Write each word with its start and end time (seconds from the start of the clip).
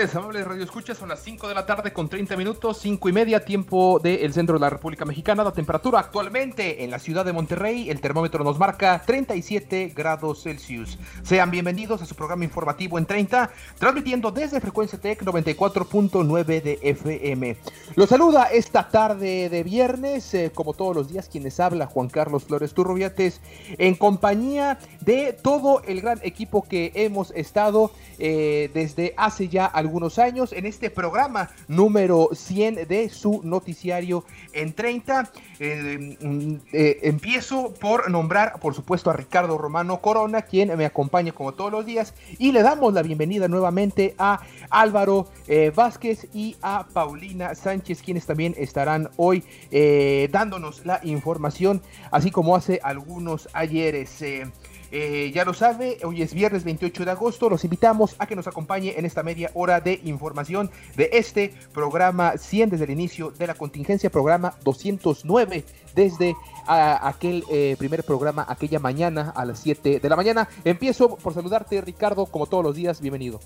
Tardes, 0.00 0.16
amables 0.16 0.46
Radio 0.46 0.64
Escuchas. 0.64 0.96
Son 0.96 1.10
las 1.10 1.20
5 1.20 1.46
de 1.48 1.54
la 1.54 1.66
tarde 1.66 1.92
con 1.92 2.08
30 2.08 2.34
minutos, 2.36 2.78
5 2.80 3.08
y 3.10 3.12
media, 3.12 3.44
tiempo 3.44 3.98
del 3.98 4.32
centro 4.32 4.54
de 4.54 4.60
la 4.60 4.70
República 4.70 5.04
Mexicana. 5.04 5.44
La 5.44 5.52
temperatura 5.52 6.00
actualmente 6.00 6.84
en 6.84 6.90
la 6.90 6.98
ciudad 6.98 7.22
de 7.22 7.34
Monterrey, 7.34 7.90
el 7.90 8.00
termómetro 8.00 8.42
nos 8.42 8.58
marca 8.58 9.02
37 9.04 9.92
grados 9.94 10.44
Celsius. 10.44 10.98
Sean 11.22 11.50
bienvenidos 11.50 12.00
a 12.00 12.06
su 12.06 12.14
programa 12.14 12.44
informativo 12.44 12.96
en 12.98 13.04
30, 13.04 13.50
transmitiendo 13.78 14.30
desde 14.30 14.60
Frecuencia 14.60 14.98
Tech 14.98 15.22
94.9 15.22 16.44
de 16.46 16.78
FM. 16.82 17.56
Los 17.94 18.08
saluda 18.08 18.44
esta 18.44 18.88
tarde 18.88 19.50
de 19.50 19.62
viernes, 19.62 20.32
eh, 20.32 20.50
como 20.54 20.72
todos 20.72 20.96
los 20.96 21.08
días, 21.08 21.28
quienes 21.28 21.60
habla 21.60 21.86
Juan 21.86 22.08
Carlos 22.08 22.44
Flores 22.44 22.72
Turrubiates, 22.72 23.42
en 23.76 23.94
compañía 23.96 24.78
de 25.00 25.34
todo 25.34 25.82
el 25.82 26.00
gran 26.00 26.20
equipo 26.22 26.62
que 26.62 26.92
hemos 26.94 27.32
estado 27.32 27.90
eh, 28.18 28.70
desde 28.72 29.12
hace 29.18 29.48
ya 29.48 29.66
algunos 29.66 29.89
años 30.18 30.52
en 30.52 30.66
este 30.66 30.88
programa 30.90 31.50
número 31.68 32.30
100 32.32 32.86
de 32.88 33.08
su 33.10 33.40
noticiario 33.42 34.24
en 34.52 34.72
30. 34.72 35.30
Eh, 35.58 36.16
mm, 36.20 36.54
eh, 36.72 36.98
empiezo 37.02 37.74
por 37.74 38.10
nombrar, 38.10 38.58
por 38.60 38.74
supuesto, 38.74 39.10
a 39.10 39.14
Ricardo 39.14 39.58
Romano 39.58 40.00
Corona, 40.00 40.42
quien 40.42 40.76
me 40.76 40.86
acompaña 40.86 41.32
como 41.32 41.52
todos 41.52 41.72
los 41.72 41.84
días, 41.84 42.14
y 42.38 42.52
le 42.52 42.62
damos 42.62 42.94
la 42.94 43.02
bienvenida 43.02 43.48
nuevamente 43.48 44.14
a 44.18 44.40
Álvaro 44.70 45.28
eh, 45.48 45.72
Vázquez 45.74 46.28
y 46.32 46.56
a 46.62 46.86
Paulina 46.92 47.54
Sánchez, 47.54 48.02
quienes 48.02 48.26
también 48.26 48.54
estarán 48.56 49.10
hoy 49.16 49.44
eh, 49.70 50.28
dándonos 50.30 50.86
la 50.86 51.00
información, 51.02 51.82
así 52.10 52.30
como 52.30 52.54
hace 52.56 52.80
algunos 52.82 53.48
ayeres. 53.52 54.22
Eh, 54.92 55.30
ya 55.32 55.44
lo 55.44 55.54
sabe, 55.54 55.98
hoy 56.02 56.22
es 56.22 56.34
viernes 56.34 56.64
28 56.64 57.04
de 57.04 57.10
agosto. 57.12 57.48
Los 57.48 57.62
invitamos 57.62 58.16
a 58.18 58.26
que 58.26 58.34
nos 58.34 58.48
acompañe 58.48 58.94
en 58.98 59.04
esta 59.04 59.22
media 59.22 59.50
hora 59.54 59.80
de 59.80 60.00
información 60.04 60.70
de 60.96 61.10
este 61.12 61.54
programa 61.72 62.36
100 62.36 62.70
desde 62.70 62.84
el 62.84 62.90
inicio 62.90 63.30
de 63.30 63.46
la 63.46 63.54
contingencia, 63.54 64.10
programa 64.10 64.54
209 64.64 65.64
desde 65.94 66.34
a, 66.66 67.08
aquel 67.08 67.44
eh, 67.50 67.76
primer 67.78 68.02
programa, 68.02 68.44
aquella 68.48 68.80
mañana 68.80 69.32
a 69.36 69.44
las 69.44 69.60
7 69.60 70.00
de 70.00 70.08
la 70.08 70.16
mañana. 70.16 70.48
Empiezo 70.64 71.16
por 71.16 71.34
saludarte, 71.34 71.80
Ricardo, 71.80 72.26
como 72.26 72.46
todos 72.46 72.64
los 72.64 72.74
días. 72.74 73.00
Bienvenido. 73.00 73.38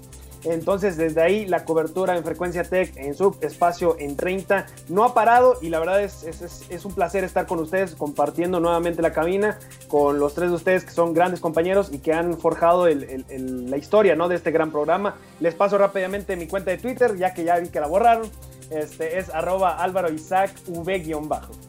entonces, 0.44 0.96
desde 0.96 1.20
ahí, 1.20 1.46
la 1.46 1.64
cobertura 1.64 2.16
en 2.16 2.24
Frecuencia 2.24 2.62
Tech, 2.62 2.96
en 2.96 3.14
su 3.14 3.36
espacio 3.40 3.96
en 3.98 4.16
30, 4.16 4.66
no 4.88 5.04
ha 5.04 5.14
parado 5.14 5.58
y 5.60 5.68
la 5.68 5.80
verdad 5.80 6.02
es, 6.02 6.22
es, 6.22 6.64
es, 6.68 6.84
un 6.84 6.94
placer 6.94 7.24
estar 7.24 7.46
con 7.46 7.58
ustedes 7.58 7.94
compartiendo 7.94 8.60
nuevamente 8.60 9.02
la 9.02 9.12
cabina 9.12 9.58
con 9.88 10.18
los 10.18 10.34
tres 10.34 10.50
de 10.50 10.56
ustedes 10.56 10.84
que 10.84 10.92
son 10.92 11.12
grandes 11.12 11.40
compañeros 11.40 11.90
y 11.92 11.98
que 11.98 12.12
han 12.12 12.38
forjado 12.38 12.86
el, 12.86 13.24
la 13.70 13.76
historia 13.76 14.14
¿no? 14.14 14.28
de 14.28 14.36
este 14.36 14.50
gran 14.50 14.70
programa. 14.70 15.16
Les 15.40 15.54
paso 15.54 15.76
rápidamente 15.76 16.36
mi 16.36 16.46
cuenta 16.46 16.70
de 16.70 16.78
Twitter, 16.78 17.16
ya 17.16 17.34
que 17.34 17.44
ya 17.44 17.58
vi 17.58 17.68
que 17.68 17.80
la 17.80 17.88
borraron. 17.88 18.28
Este 18.70 19.18
es 19.18 19.30
arroba 19.30 19.82
Álvaro 19.82 20.12
Isaac 20.12 20.52
V-bajo. 20.66 21.67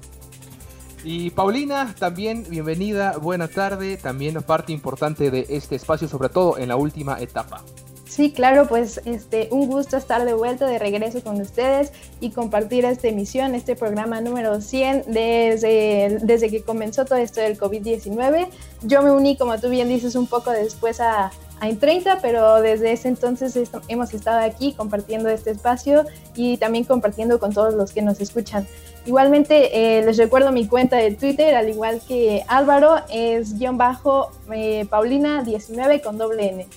Y 1.03 1.29
Paulina, 1.29 1.95
también 1.97 2.45
bienvenida, 2.49 3.17
buena 3.17 3.47
tarde, 3.47 3.97
también 3.97 4.41
parte 4.43 4.73
importante 4.73 5.31
de 5.31 5.45
este 5.49 5.75
espacio, 5.75 6.07
sobre 6.07 6.29
todo 6.29 6.57
en 6.57 6.67
la 6.67 6.75
última 6.75 7.19
etapa. 7.19 7.63
Sí, 8.05 8.33
claro, 8.33 8.67
pues 8.67 8.99
este, 9.05 9.47
un 9.51 9.67
gusto 9.67 9.95
estar 9.95 10.25
de 10.25 10.33
vuelta, 10.33 10.65
de 10.65 10.77
regreso 10.77 11.23
con 11.23 11.39
ustedes 11.39 11.93
y 12.19 12.31
compartir 12.31 12.83
esta 12.83 13.07
emisión, 13.07 13.55
este 13.55 13.75
programa 13.75 14.19
número 14.19 14.59
100 14.59 15.03
desde, 15.07 16.17
desde 16.23 16.49
que 16.49 16.61
comenzó 16.63 17.05
todo 17.05 17.19
esto 17.19 17.39
del 17.39 17.57
COVID-19. 17.57 18.47
Yo 18.81 19.03
me 19.03 19.11
uní, 19.11 19.37
como 19.37 19.57
tú 19.59 19.69
bien 19.69 19.87
dices, 19.87 20.15
un 20.15 20.27
poco 20.27 20.51
después 20.51 20.99
a, 20.99 21.31
a 21.59 21.67
En 21.67 21.79
30, 21.79 22.19
pero 22.21 22.61
desde 22.61 22.91
ese 22.91 23.07
entonces 23.07 23.57
hemos 23.87 24.13
estado 24.13 24.39
aquí 24.39 24.73
compartiendo 24.73 25.29
este 25.29 25.51
espacio 25.51 26.05
y 26.35 26.57
también 26.57 26.83
compartiendo 26.83 27.39
con 27.39 27.53
todos 27.53 27.73
los 27.73 27.91
que 27.91 28.01
nos 28.01 28.19
escuchan. 28.21 28.67
Igualmente, 29.05 29.97
eh, 29.97 30.05
les 30.05 30.17
recuerdo 30.17 30.51
mi 30.51 30.67
cuenta 30.67 30.97
de 30.97 31.11
Twitter, 31.11 31.55
al 31.55 31.69
igual 31.69 32.01
que 32.07 32.43
Álvaro, 32.47 32.97
es 33.09 33.57
guion 33.57 33.77
bajo 33.77 34.31
eh, 34.53 34.85
Paulina19 34.89 36.01
con 36.01 36.17
doble 36.17 36.49
N. 36.49 36.67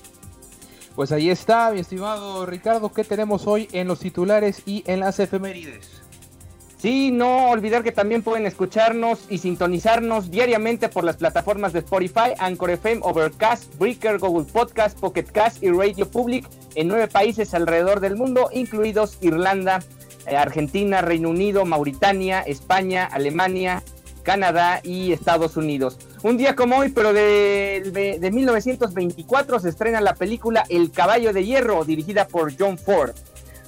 Pues 0.95 1.11
ahí 1.11 1.31
está, 1.31 1.71
mi 1.71 1.81
estimado 1.81 2.45
Ricardo, 2.45 2.93
¿qué 2.93 3.03
tenemos 3.03 3.47
hoy 3.47 3.69
en 3.73 3.89
los 3.89 4.01
titulares 4.01 4.63
y 4.67 4.85
en 4.87 5.01
las 5.01 5.19
efemérides? 5.21 6.02
Sí, 6.83 7.13
no 7.13 7.51
olvidar 7.51 7.85
que 7.85 7.93
también 7.93 8.25
pueden 8.25 8.45
escucharnos 8.45 9.27
y 9.31 9.39
sintonizarnos 9.39 10.33
diariamente 10.33 10.89
por 10.89 11.05
las 11.05 11.17
plataformas 11.17 11.73
de 11.73 11.79
Spotify, 11.79 12.33
Anchor 12.41 12.71
FM, 12.71 13.03
Overcast, 13.05 13.73
Breaker, 13.79 14.19
Google 14.19 14.53
Podcast, 14.53 14.99
Pocket 14.99 15.23
Cast 15.23 15.63
y 15.63 15.71
Radio 15.71 16.11
Public 16.11 16.45
en 16.75 16.89
nueve 16.89 17.07
países 17.07 17.55
alrededor 17.55 18.01
del 18.01 18.17
mundo, 18.17 18.51
incluidos 18.53 19.17
Irlanda, 19.21 19.79
eh, 20.27 20.35
Argentina, 20.35 21.03
Reino 21.03 21.31
Unido, 21.31 21.65
Mauritania, 21.65 22.41
España, 22.41 23.05
Alemania, 23.05 23.85
Canadá 24.25 24.81
y 24.83 25.13
Estados 25.13 25.57
Unidos. 25.57 26.01
Un 26.25 26.37
día 26.37 26.57
como 26.57 26.79
hoy, 26.79 26.89
pero 26.89 27.13
de, 27.13 27.93
de, 27.93 28.19
de, 28.19 28.31
1924, 28.33 29.61
se 29.61 29.69
estrena 29.69 30.01
la 30.01 30.17
película 30.17 30.65
El 30.69 30.91
Caballo 30.91 31.33
de 31.33 31.45
Hierro, 31.45 31.85
dirigida 31.85 32.27
por 32.27 32.53
John 32.59 32.77
Ford. 32.77 33.13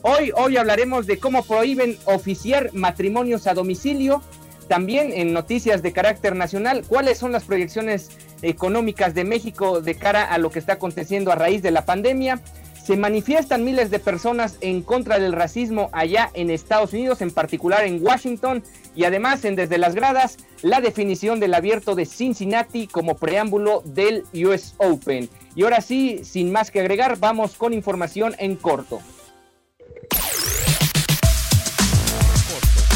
Hoy, 0.06 0.32
hoy 0.36 0.58
hablaremos 0.58 1.06
de 1.06 1.18
cómo 1.18 1.42
prohíben 1.44 1.96
oficiar 2.04 2.74
matrimonios 2.74 3.46
a 3.46 3.54
domicilio, 3.54 4.20
También 4.68 5.12
en 5.12 5.32
noticias 5.32 5.82
de 5.82 5.94
carácter 5.94 6.36
nacional, 6.36 6.84
¿cuáles 6.86 7.16
son 7.16 7.32
las 7.32 7.44
proyecciones 7.44 8.10
económicas 8.42 9.14
de 9.14 9.24
México 9.24 9.80
de 9.80 9.94
cara 9.94 10.24
a 10.24 10.36
lo 10.36 10.50
que 10.50 10.58
está 10.58 10.74
aconteciendo 10.74 11.32
a 11.32 11.36
raíz 11.36 11.62
de 11.62 11.70
la 11.70 11.86
pandemia? 11.86 12.42
Se 12.82 12.98
manifiestan 12.98 13.64
miles 13.64 13.90
de 13.90 13.98
personas 13.98 14.58
en 14.60 14.82
contra 14.82 15.18
del 15.18 15.32
racismo 15.32 15.88
allá 15.92 16.30
en 16.34 16.50
Estados 16.50 16.92
Unidos, 16.92 17.22
en 17.22 17.30
particular 17.30 17.84
en 17.84 18.02
Washington, 18.02 18.62
y 18.94 19.04
además 19.04 19.42
en 19.46 19.56
Desde 19.56 19.78
las 19.78 19.94
Gradas, 19.94 20.36
la 20.60 20.82
definición 20.82 21.40
del 21.40 21.54
abierto 21.54 21.94
de 21.94 22.04
Cincinnati 22.04 22.88
como 22.88 23.16
preámbulo 23.16 23.82
del 23.86 24.24
US 24.34 24.74
Open. 24.76 25.30
Y 25.56 25.62
ahora 25.62 25.80
sí, 25.80 26.20
sin 26.24 26.52
más 26.52 26.70
que 26.70 26.80
agregar, 26.80 27.18
vamos 27.18 27.54
con 27.54 27.72
información 27.72 28.34
en 28.38 28.56
corto. 28.56 29.00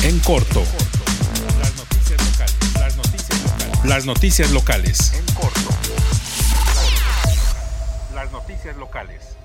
En 0.09 0.19
corto. 0.21 0.63
Las 1.61 1.77
noticias 1.77 2.19
locales. 2.25 2.55
Las 2.81 2.97
noticias 2.97 3.43
locales. 3.43 3.85
Las 3.85 4.07
noticias 4.07 4.51
locales. 4.53 5.13
En 5.13 5.35
corto. 5.35 5.61
Las 8.15 8.33
noticias 8.33 8.77
locales. 8.79 9.38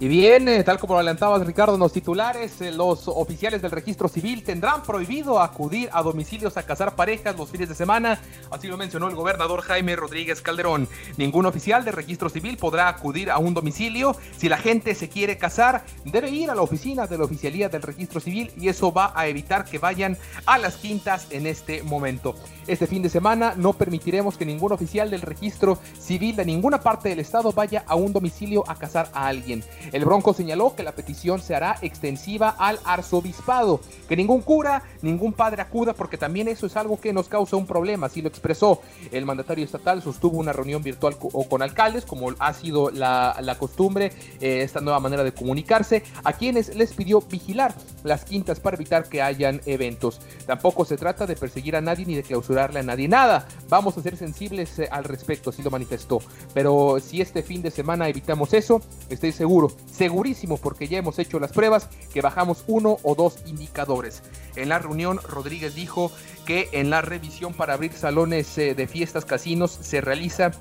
Y 0.00 0.06
bien, 0.06 0.46
tal 0.64 0.78
como 0.78 0.94
lo 0.94 1.00
adelantabas 1.00 1.44
Ricardo 1.44 1.74
en 1.74 1.80
los 1.80 1.92
titulares, 1.92 2.60
eh, 2.60 2.70
los 2.70 3.08
oficiales 3.08 3.60
del 3.60 3.72
registro 3.72 4.06
civil 4.06 4.44
tendrán 4.44 4.84
prohibido 4.84 5.40
acudir 5.40 5.88
a 5.92 6.04
domicilios 6.04 6.56
a 6.56 6.62
cazar 6.62 6.94
parejas 6.94 7.36
los 7.36 7.50
fines 7.50 7.68
de 7.68 7.74
semana, 7.74 8.20
así 8.52 8.68
lo 8.68 8.76
mencionó 8.76 9.08
el 9.08 9.16
gobernador 9.16 9.60
Jaime 9.62 9.96
Rodríguez 9.96 10.40
Calderón. 10.40 10.86
Ningún 11.16 11.46
oficial 11.46 11.84
del 11.84 11.94
registro 11.94 12.28
civil 12.28 12.56
podrá 12.58 12.86
acudir 12.86 13.28
a 13.28 13.38
un 13.38 13.54
domicilio. 13.54 14.14
Si 14.36 14.48
la 14.48 14.58
gente 14.58 14.94
se 14.94 15.08
quiere 15.08 15.36
casar, 15.36 15.84
debe 16.04 16.30
ir 16.30 16.48
a 16.48 16.54
la 16.54 16.62
oficina 16.62 17.08
de 17.08 17.18
la 17.18 17.24
oficialía 17.24 17.68
del 17.68 17.82
registro 17.82 18.20
civil 18.20 18.52
y 18.56 18.68
eso 18.68 18.92
va 18.92 19.12
a 19.16 19.26
evitar 19.26 19.64
que 19.64 19.78
vayan 19.78 20.16
a 20.46 20.58
las 20.58 20.76
quintas 20.76 21.26
en 21.30 21.44
este 21.44 21.82
momento. 21.82 22.36
Este 22.68 22.86
fin 22.86 23.02
de 23.02 23.08
semana 23.08 23.54
no 23.56 23.72
permitiremos 23.72 24.36
que 24.36 24.44
ningún 24.44 24.70
oficial 24.70 25.10
del 25.10 25.22
registro 25.22 25.78
civil 25.98 26.36
de 26.36 26.44
ninguna 26.44 26.80
parte 26.80 27.08
del 27.08 27.18
estado 27.18 27.50
vaya 27.50 27.82
a 27.86 27.96
un 27.96 28.12
domicilio 28.12 28.62
a 28.68 28.76
casar 28.76 29.10
a 29.12 29.26
alguien. 29.26 29.64
El 29.92 30.04
Bronco 30.04 30.34
señaló 30.34 30.74
que 30.74 30.82
la 30.82 30.92
petición 30.92 31.40
se 31.40 31.54
hará 31.54 31.76
extensiva 31.82 32.50
al 32.58 32.78
arzobispado, 32.84 33.80
que 34.08 34.16
ningún 34.16 34.42
cura, 34.42 34.82
ningún 35.02 35.32
padre 35.32 35.62
acuda 35.62 35.94
porque 35.94 36.18
también 36.18 36.48
eso 36.48 36.66
es 36.66 36.76
algo 36.76 37.00
que 37.00 37.12
nos 37.12 37.28
causa 37.28 37.56
un 37.56 37.66
problema, 37.66 38.06
así 38.06 38.22
lo 38.22 38.28
expresó. 38.28 38.80
El 39.12 39.24
mandatario 39.24 39.64
estatal 39.64 40.02
sostuvo 40.02 40.38
una 40.38 40.52
reunión 40.52 40.82
virtual 40.82 41.16
o 41.20 41.48
con 41.48 41.62
alcaldes, 41.62 42.04
como 42.04 42.34
ha 42.38 42.52
sido 42.52 42.90
la, 42.90 43.56
costumbre, 43.58 44.12
eh, 44.40 44.62
esta 44.62 44.80
nueva 44.80 45.00
manera 45.00 45.24
de 45.24 45.32
comunicarse, 45.32 46.02
a 46.24 46.32
quienes 46.32 46.74
les 46.74 46.92
pidió 46.92 47.20
vigilar 47.20 47.74
las 48.04 48.24
quintas 48.24 48.60
para 48.60 48.76
evitar 48.76 49.08
que 49.08 49.22
hayan 49.22 49.60
eventos. 49.66 50.20
Tampoco 50.46 50.84
se 50.84 50.96
trata 50.96 51.26
de 51.26 51.36
perseguir 51.36 51.76
a 51.76 51.80
nadie 51.80 52.06
ni 52.06 52.14
de 52.14 52.22
clausurarle 52.22 52.80
a 52.80 52.82
nadie 52.82 53.08
nada. 53.08 53.46
Vamos 53.68 53.96
a 53.96 54.02
ser 54.02 54.16
sensibles 54.16 54.78
eh, 54.78 54.88
al 54.90 55.04
respecto, 55.04 55.50
así 55.50 55.62
lo 55.62 55.70
manifestó. 55.70 56.20
Pero 56.54 56.98
si 57.00 57.20
este 57.20 57.42
fin 57.42 57.62
de 57.62 57.70
semana 57.70 58.08
evitamos 58.08 58.52
eso, 58.54 58.80
estoy 59.08 59.32
seguro 59.32 59.72
segurísimo 59.86 60.56
porque 60.56 60.88
ya 60.88 60.98
hemos 60.98 61.18
hecho 61.18 61.40
las 61.40 61.52
pruebas 61.52 61.88
que 62.12 62.22
bajamos 62.22 62.64
uno 62.66 62.98
o 63.02 63.14
dos 63.14 63.38
indicadores. 63.46 64.22
En 64.56 64.68
la 64.68 64.78
reunión 64.78 65.18
Rodríguez 65.28 65.74
dijo 65.74 66.12
que 66.46 66.68
en 66.72 66.90
la 66.90 67.02
revisión 67.02 67.52
para 67.52 67.74
abrir 67.74 67.92
salones 67.92 68.56
eh, 68.58 68.74
de 68.74 68.86
fiestas 68.86 69.24
casinos 69.24 69.70
se 69.80 70.00
realiza 70.00 70.52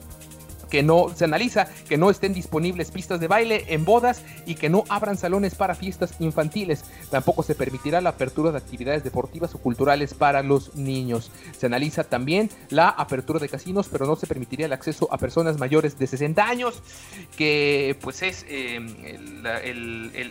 que 0.69 0.83
no 0.83 1.09
se 1.15 1.25
analiza 1.25 1.67
que 1.87 1.97
no 1.97 2.09
estén 2.09 2.33
disponibles 2.33 2.91
pistas 2.91 3.19
de 3.19 3.27
baile 3.27 3.65
en 3.69 3.85
bodas 3.85 4.23
y 4.45 4.55
que 4.55 4.69
no 4.69 4.83
abran 4.89 5.17
salones 5.17 5.55
para 5.55 5.75
fiestas 5.75 6.15
infantiles. 6.19 6.83
Tampoco 7.09 7.43
se 7.43 7.55
permitirá 7.55 8.01
la 8.01 8.09
apertura 8.11 8.51
de 8.51 8.57
actividades 8.57 9.03
deportivas 9.03 9.53
o 9.55 9.59
culturales 9.59 10.13
para 10.13 10.43
los 10.43 10.75
niños. 10.75 11.31
Se 11.57 11.65
analiza 11.65 12.03
también 12.03 12.49
la 12.69 12.89
apertura 12.89 13.39
de 13.39 13.49
casinos, 13.49 13.87
pero 13.91 14.05
no 14.05 14.15
se 14.15 14.27
permitiría 14.27 14.65
el 14.65 14.73
acceso 14.73 15.07
a 15.11 15.17
personas 15.17 15.57
mayores 15.57 15.97
de 15.97 16.07
60 16.07 16.47
años, 16.47 16.81
que 17.37 17.97
pues 18.01 18.21
es 18.21 18.45
eh, 18.49 18.79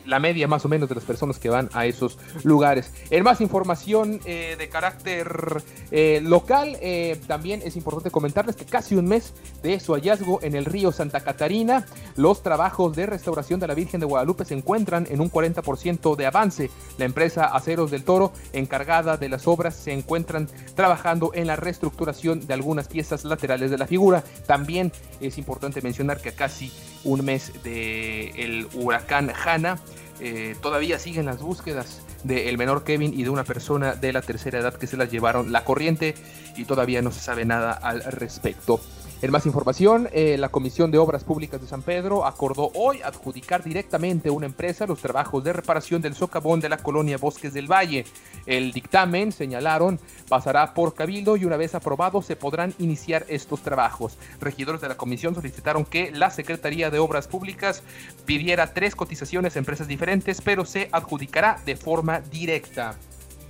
la 0.04 0.18
media 0.18 0.48
más 0.48 0.64
o 0.64 0.68
menos 0.68 0.88
de 0.88 0.94
las 0.94 1.04
personas 1.04 1.38
que 1.38 1.48
van 1.48 1.68
a 1.72 1.86
esos 1.86 2.18
lugares. 2.44 2.92
En 3.10 3.24
más 3.24 3.40
información 3.40 4.20
eh, 4.24 4.56
de 4.58 4.68
carácter 4.68 5.62
eh, 5.90 6.20
local, 6.22 6.78
también 7.26 7.62
es 7.64 7.76
importante 7.76 8.10
comentarles 8.10 8.56
que 8.56 8.64
casi 8.64 8.96
un 8.96 9.06
mes 9.06 9.32
de 9.62 9.78
su 9.80 9.92
hallazgo 9.94 10.25
en 10.42 10.54
el 10.54 10.64
río 10.64 10.92
Santa 10.92 11.20
Catarina. 11.20 11.86
Los 12.16 12.42
trabajos 12.42 12.94
de 12.96 13.06
restauración 13.06 13.60
de 13.60 13.68
la 13.68 13.74
Virgen 13.74 14.00
de 14.00 14.06
Guadalupe 14.06 14.44
se 14.44 14.54
encuentran 14.54 15.06
en 15.10 15.20
un 15.20 15.30
40% 15.30 16.16
de 16.16 16.26
avance. 16.26 16.70
La 16.98 17.04
empresa 17.04 17.46
Aceros 17.46 17.90
del 17.90 18.04
Toro, 18.04 18.32
encargada 18.52 19.16
de 19.16 19.28
las 19.28 19.46
obras, 19.46 19.74
se 19.74 19.92
encuentran 19.92 20.48
trabajando 20.74 21.30
en 21.34 21.46
la 21.46 21.56
reestructuración 21.56 22.46
de 22.46 22.54
algunas 22.54 22.88
piezas 22.88 23.24
laterales 23.24 23.70
de 23.70 23.78
la 23.78 23.86
figura. 23.86 24.24
También 24.46 24.92
es 25.20 25.38
importante 25.38 25.80
mencionar 25.82 26.20
que 26.20 26.30
a 26.30 26.36
casi 26.36 26.72
un 27.04 27.24
mes 27.24 27.52
del 27.62 28.68
huracán 28.74 29.32
Hanna, 29.44 29.78
eh, 30.20 30.56
todavía 30.62 30.98
siguen 30.98 31.26
las 31.26 31.40
búsquedas 31.40 32.00
del 32.24 32.56
menor 32.58 32.84
Kevin 32.84 33.12
y 33.14 33.22
de 33.22 33.30
una 33.30 33.44
persona 33.44 33.94
de 33.94 34.12
la 34.12 34.22
tercera 34.22 34.58
edad 34.58 34.74
que 34.74 34.86
se 34.86 34.96
las 34.96 35.10
llevaron 35.10 35.52
la 35.52 35.64
corriente 35.64 36.14
y 36.56 36.64
todavía 36.64 37.02
no 37.02 37.12
se 37.12 37.20
sabe 37.20 37.44
nada 37.44 37.72
al 37.72 38.02
respecto. 38.02 38.80
En 39.26 39.32
más 39.32 39.44
información, 39.44 40.08
eh, 40.12 40.36
la 40.38 40.50
Comisión 40.50 40.92
de 40.92 40.98
Obras 40.98 41.24
Públicas 41.24 41.60
de 41.60 41.66
San 41.66 41.82
Pedro 41.82 42.24
acordó 42.24 42.70
hoy 42.76 43.02
adjudicar 43.02 43.64
directamente 43.64 44.28
a 44.28 44.32
una 44.32 44.46
empresa 44.46 44.86
los 44.86 45.00
trabajos 45.00 45.42
de 45.42 45.52
reparación 45.52 46.00
del 46.00 46.14
socavón 46.14 46.60
de 46.60 46.68
la 46.68 46.76
colonia 46.76 47.18
Bosques 47.18 47.52
del 47.52 47.66
Valle. 47.66 48.04
El 48.46 48.70
dictamen, 48.70 49.32
señalaron, 49.32 49.98
pasará 50.28 50.74
por 50.74 50.94
cabildo 50.94 51.36
y 51.36 51.44
una 51.44 51.56
vez 51.56 51.74
aprobado 51.74 52.22
se 52.22 52.36
podrán 52.36 52.72
iniciar 52.78 53.26
estos 53.26 53.62
trabajos. 53.62 54.16
Regidores 54.40 54.80
de 54.80 54.90
la 54.90 54.96
comisión 54.96 55.34
solicitaron 55.34 55.84
que 55.84 56.12
la 56.12 56.30
Secretaría 56.30 56.90
de 56.90 57.00
Obras 57.00 57.26
Públicas 57.26 57.82
pidiera 58.26 58.74
tres 58.74 58.94
cotizaciones 58.94 59.56
a 59.56 59.58
empresas 59.58 59.88
diferentes, 59.88 60.40
pero 60.40 60.64
se 60.64 60.88
adjudicará 60.92 61.58
de 61.66 61.74
forma 61.74 62.20
directa. 62.20 62.94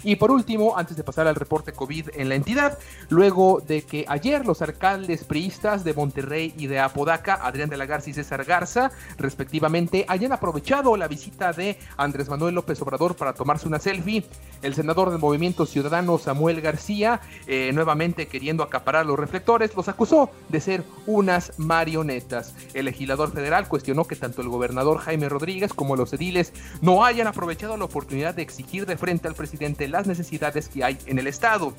Y 0.02 0.16
por 0.16 0.30
último, 0.30 0.76
antes 0.76 0.96
de 0.96 1.04
pasar 1.04 1.26
al 1.26 1.34
reporte 1.34 1.72
COVID 1.72 2.10
en 2.14 2.28
la 2.28 2.34
entidad, 2.34 2.78
luego 3.08 3.62
de 3.66 3.82
que 3.82 4.04
ayer 4.08 4.44
los 4.46 4.62
alcaldes 4.62 5.24
priistas 5.24 5.84
de 5.84 5.94
Monterrey 5.94 6.54
y 6.56 6.66
de 6.66 6.80
Apodaca, 6.80 7.34
Adrián 7.42 7.68
de 7.68 7.76
la 7.76 7.86
Garza 7.86 8.10
y 8.10 8.14
César 8.14 8.44
Garza, 8.44 8.90
respectivamente, 9.18 10.04
hayan 10.08 10.32
aprovechado 10.32 10.96
la 10.96 11.08
visita 11.08 11.52
de 11.52 11.78
Andrés 11.96 12.28
Manuel 12.28 12.54
López 12.54 12.80
Obrador 12.82 13.16
para 13.16 13.32
tomarse 13.32 13.66
una 13.66 13.78
selfie, 13.78 14.24
el 14.62 14.74
senador 14.74 15.10
del 15.10 15.18
Movimiento 15.18 15.66
Ciudadano 15.66 16.18
Samuel 16.18 16.60
García, 16.60 17.20
eh, 17.46 17.70
nuevamente 17.72 18.26
queriendo 18.26 18.62
acaparar 18.62 19.06
los 19.06 19.18
reflectores, 19.18 19.74
los 19.76 19.88
acusó 19.88 20.30
de 20.48 20.60
ser 20.60 20.84
unas 21.06 21.52
marionetas. 21.58 22.54
El 22.74 22.86
legislador 22.86 23.32
federal 23.32 23.68
cuestionó 23.68 24.04
que 24.04 24.16
tanto 24.16 24.42
el 24.42 24.48
gobernador 24.48 24.98
Jaime 24.98 25.28
Rodríguez 25.28 25.72
como 25.72 25.96
los 25.96 26.12
ediles 26.12 26.52
no 26.80 27.04
hayan 27.04 27.26
aprovechado 27.26 27.76
la 27.76 27.84
oportunidad 27.84 28.34
de 28.34 28.42
exigir 28.42 28.86
de 28.86 28.96
frente 28.96 29.28
al 29.28 29.34
presidente 29.34 29.85
las 29.88 30.06
necesidades 30.06 30.68
que 30.68 30.84
hay 30.84 30.98
en 31.06 31.18
el 31.18 31.26
Estado. 31.26 31.74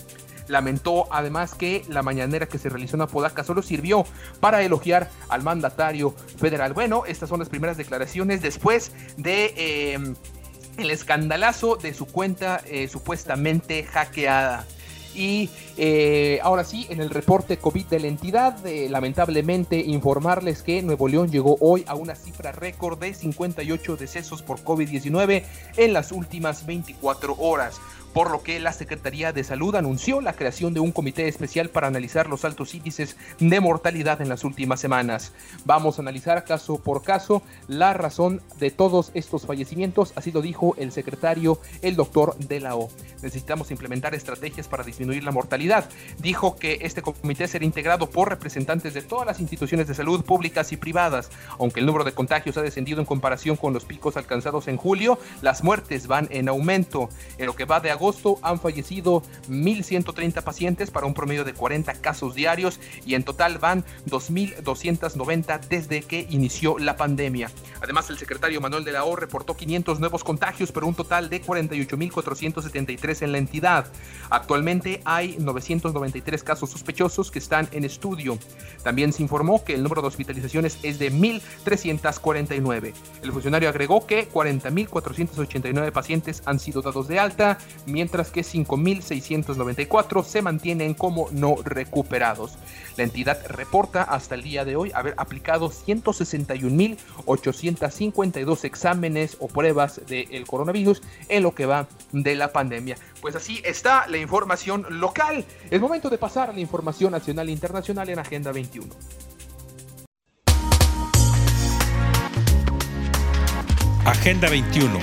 Lamentó 0.47 1.11
además 1.13 1.53
que 1.53 1.83
la 1.89 2.03
mañanera 2.03 2.45
que 2.45 2.57
se 2.57 2.69
realizó 2.69 2.95
en 2.95 3.01
Apodaca 3.01 3.43
solo 3.43 3.61
sirvió 3.61 4.05
para 4.39 4.61
elogiar 4.61 5.09
al 5.27 5.43
mandatario 5.43 6.11
federal. 6.37 6.73
Bueno, 6.73 7.03
estas 7.05 7.29
son 7.29 7.39
las 7.39 7.49
primeras 7.49 7.75
declaraciones 7.75 8.41
después 8.41 8.93
de 9.17 9.93
em, 9.93 10.15
el 10.77 10.91
escandalazo 10.91 11.75
de 11.75 11.93
su 11.93 12.05
cuenta 12.05 12.61
eh, 12.65 12.87
supuestamente 12.87 13.83
hackeada. 13.83 14.65
Y 15.13 15.49
eh, 15.77 16.39
ahora 16.41 16.63
sí, 16.63 16.87
en 16.89 17.01
el 17.01 17.09
reporte 17.09 17.57
COVID 17.57 17.85
de 17.85 17.99
la 17.99 18.07
entidad, 18.07 18.65
eh, 18.65 18.89
lamentablemente 18.89 19.77
informarles 19.77 20.63
que 20.63 20.81
Nuevo 20.81 21.07
León 21.07 21.29
llegó 21.31 21.57
hoy 21.61 21.83
a 21.87 21.95
una 21.95 22.15
cifra 22.15 22.51
récord 22.51 22.99
de 22.99 23.13
58 23.13 23.95
decesos 23.95 24.41
por 24.41 24.59
COVID-19 24.63 25.43
en 25.77 25.93
las 25.93 26.11
últimas 26.11 26.65
24 26.65 27.35
horas 27.37 27.79
por 28.17 28.31
lo 28.31 28.41
que 28.41 28.59
la 28.59 28.73
Secretaría 28.73 29.31
de 29.31 29.43
Salud 29.43 29.75
anunció 29.75 30.21
la 30.21 30.33
creación 30.33 30.73
de 30.73 30.79
un 30.79 30.91
comité 30.91 31.27
especial 31.27 31.69
para 31.69 31.85
analizar 31.85 32.27
los 32.27 32.45
altos 32.45 32.73
índices 32.73 33.15
de 33.37 33.59
mortalidad 33.59 34.21
en 34.21 34.29
las 34.29 34.43
últimas 34.43 34.79
semanas. 34.79 35.33
Vamos 35.65 35.99
a 35.99 36.01
analizar 36.01 36.43
caso 36.43 36.81
por 36.81 37.03
caso 37.03 37.43
la 37.67 37.93
razón 37.93 38.41
de 38.59 38.71
todos 38.71 39.11
estos 39.13 39.45
fallecimientos, 39.45 40.13
así 40.15 40.31
lo 40.31 40.41
dijo 40.41 40.73
el 40.79 40.91
secretario, 40.91 41.59
el 41.83 41.95
doctor 41.95 42.35
de 42.37 42.59
la 42.59 42.75
O. 42.75 42.89
Necesitamos 43.21 43.69
implementar 43.69 44.15
estrategias 44.15 44.67
para 44.67 44.83
disminuir 44.83 45.23
la 45.23 45.31
mortalidad. 45.31 45.66
Dijo 46.19 46.55
que 46.57 46.79
este 46.81 47.01
comité 47.01 47.47
será 47.47 47.65
integrado 47.65 48.09
por 48.09 48.29
representantes 48.29 48.93
de 48.93 49.01
todas 49.01 49.25
las 49.25 49.39
instituciones 49.39 49.87
de 49.87 49.93
salud 49.93 50.23
públicas 50.23 50.71
y 50.71 50.77
privadas. 50.77 51.29
Aunque 51.59 51.79
el 51.79 51.85
número 51.85 52.03
de 52.03 52.13
contagios 52.13 52.57
ha 52.57 52.61
descendido 52.61 52.99
en 52.99 53.05
comparación 53.05 53.55
con 53.55 53.73
los 53.73 53.85
picos 53.85 54.17
alcanzados 54.17 54.67
en 54.67 54.77
julio, 54.77 55.19
las 55.41 55.63
muertes 55.63 56.07
van 56.07 56.27
en 56.31 56.49
aumento. 56.49 57.09
En 57.37 57.45
lo 57.45 57.55
que 57.55 57.65
va 57.65 57.79
de 57.79 57.91
agosto 57.91 58.39
han 58.41 58.59
fallecido 58.59 59.23
1.130 59.49 60.43
pacientes 60.43 60.91
para 60.91 61.05
un 61.05 61.13
promedio 61.13 61.43
de 61.43 61.53
40 61.53 61.93
casos 61.95 62.35
diarios 62.35 62.79
y 63.05 63.15
en 63.15 63.23
total 63.23 63.57
van 63.57 63.83
2.290 64.07 65.59
desde 65.67 66.01
que 66.01 66.27
inició 66.29 66.77
la 66.79 66.95
pandemia. 66.97 67.51
Además, 67.81 68.09
el 68.09 68.17
secretario 68.17 68.61
Manuel 68.61 68.83
de 68.83 68.91
la 68.91 69.03
O 69.03 69.15
reportó 69.15 69.55
500 69.55 69.99
nuevos 69.99 70.23
contagios, 70.23 70.71
pero 70.71 70.87
un 70.87 70.95
total 70.95 71.29
de 71.29 71.41
48.473 71.41 73.21
en 73.23 73.31
la 73.31 73.37
entidad. 73.37 73.91
Actualmente 74.29 75.01
hay 75.05 75.35
993 75.57 76.43
casos 76.43 76.69
sospechosos 76.69 77.31
que 77.31 77.39
están 77.39 77.67
en 77.71 77.83
estudio. 77.83 78.37
También 78.83 79.11
se 79.13 79.23
informó 79.23 79.63
que 79.63 79.73
el 79.73 79.81
número 79.83 80.01
de 80.01 80.09
hospitalizaciones 80.09 80.77
es 80.83 80.99
de 80.99 81.11
1.349. 81.11 82.93
El 83.23 83.31
funcionario 83.31 83.69
agregó 83.69 84.05
que 84.05 84.29
40.489 84.29 85.91
pacientes 85.91 86.43
han 86.45 86.59
sido 86.59 86.81
dados 86.81 87.07
de 87.07 87.19
alta, 87.19 87.57
mientras 87.85 88.29
que 88.29 88.41
5.694 88.41 90.23
se 90.23 90.41
mantienen 90.41 90.93
como 90.93 91.29
no 91.31 91.55
recuperados. 91.63 92.57
La 92.97 93.03
entidad 93.03 93.39
reporta 93.47 94.03
hasta 94.03 94.35
el 94.35 94.43
día 94.43 94.65
de 94.65 94.75
hoy 94.75 94.91
haber 94.93 95.13
aplicado 95.17 95.71
161.852 95.71 98.63
exámenes 98.63 99.37
o 99.39 99.47
pruebas 99.47 100.01
del 100.07 100.45
coronavirus 100.45 101.01
en 101.29 101.43
lo 101.43 101.55
que 101.55 101.65
va 101.65 101.87
de 102.11 102.35
la 102.35 102.51
pandemia. 102.51 102.97
Pues 103.21 103.35
así 103.35 103.61
está 103.65 104.07
la 104.07 104.17
información 104.17 104.85
local. 104.89 105.45
Es 105.69 105.81
momento 105.81 106.09
de 106.09 106.17
pasar 106.17 106.49
a 106.49 106.53
la 106.53 106.59
información 106.59 107.11
nacional 107.11 107.49
e 107.49 107.51
internacional 107.51 108.09
en 108.09 108.19
Agenda 108.19 108.51
21. 108.51 108.93
Agenda 114.05 114.49
21. 114.49 114.99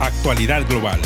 Actualidad 0.00 0.66
global. 0.66 1.00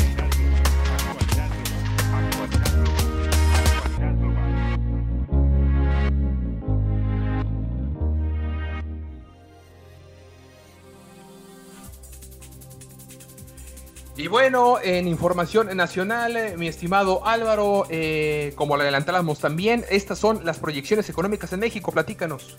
Y 14.17 14.27
bueno, 14.27 14.77
en 14.81 15.09
información 15.09 15.75
nacional, 15.75 16.37
eh, 16.37 16.55
mi 16.57 16.67
estimado 16.67 17.25
Álvaro, 17.27 17.85
eh, 17.89 18.53
como 18.55 18.77
lo 18.77 18.83
adelantábamos 18.83 19.39
también, 19.39 19.83
estas 19.89 20.19
son 20.19 20.45
las 20.45 20.57
proyecciones 20.57 21.09
económicas 21.09 21.51
en 21.51 21.59
México. 21.59 21.91
Platícanos. 21.91 22.55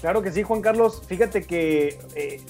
Claro 0.00 0.22
que 0.22 0.30
sí, 0.30 0.44
Juan 0.44 0.60
Carlos. 0.60 1.02
Fíjate 1.08 1.42
que 1.42 1.98
eh, 2.14 2.40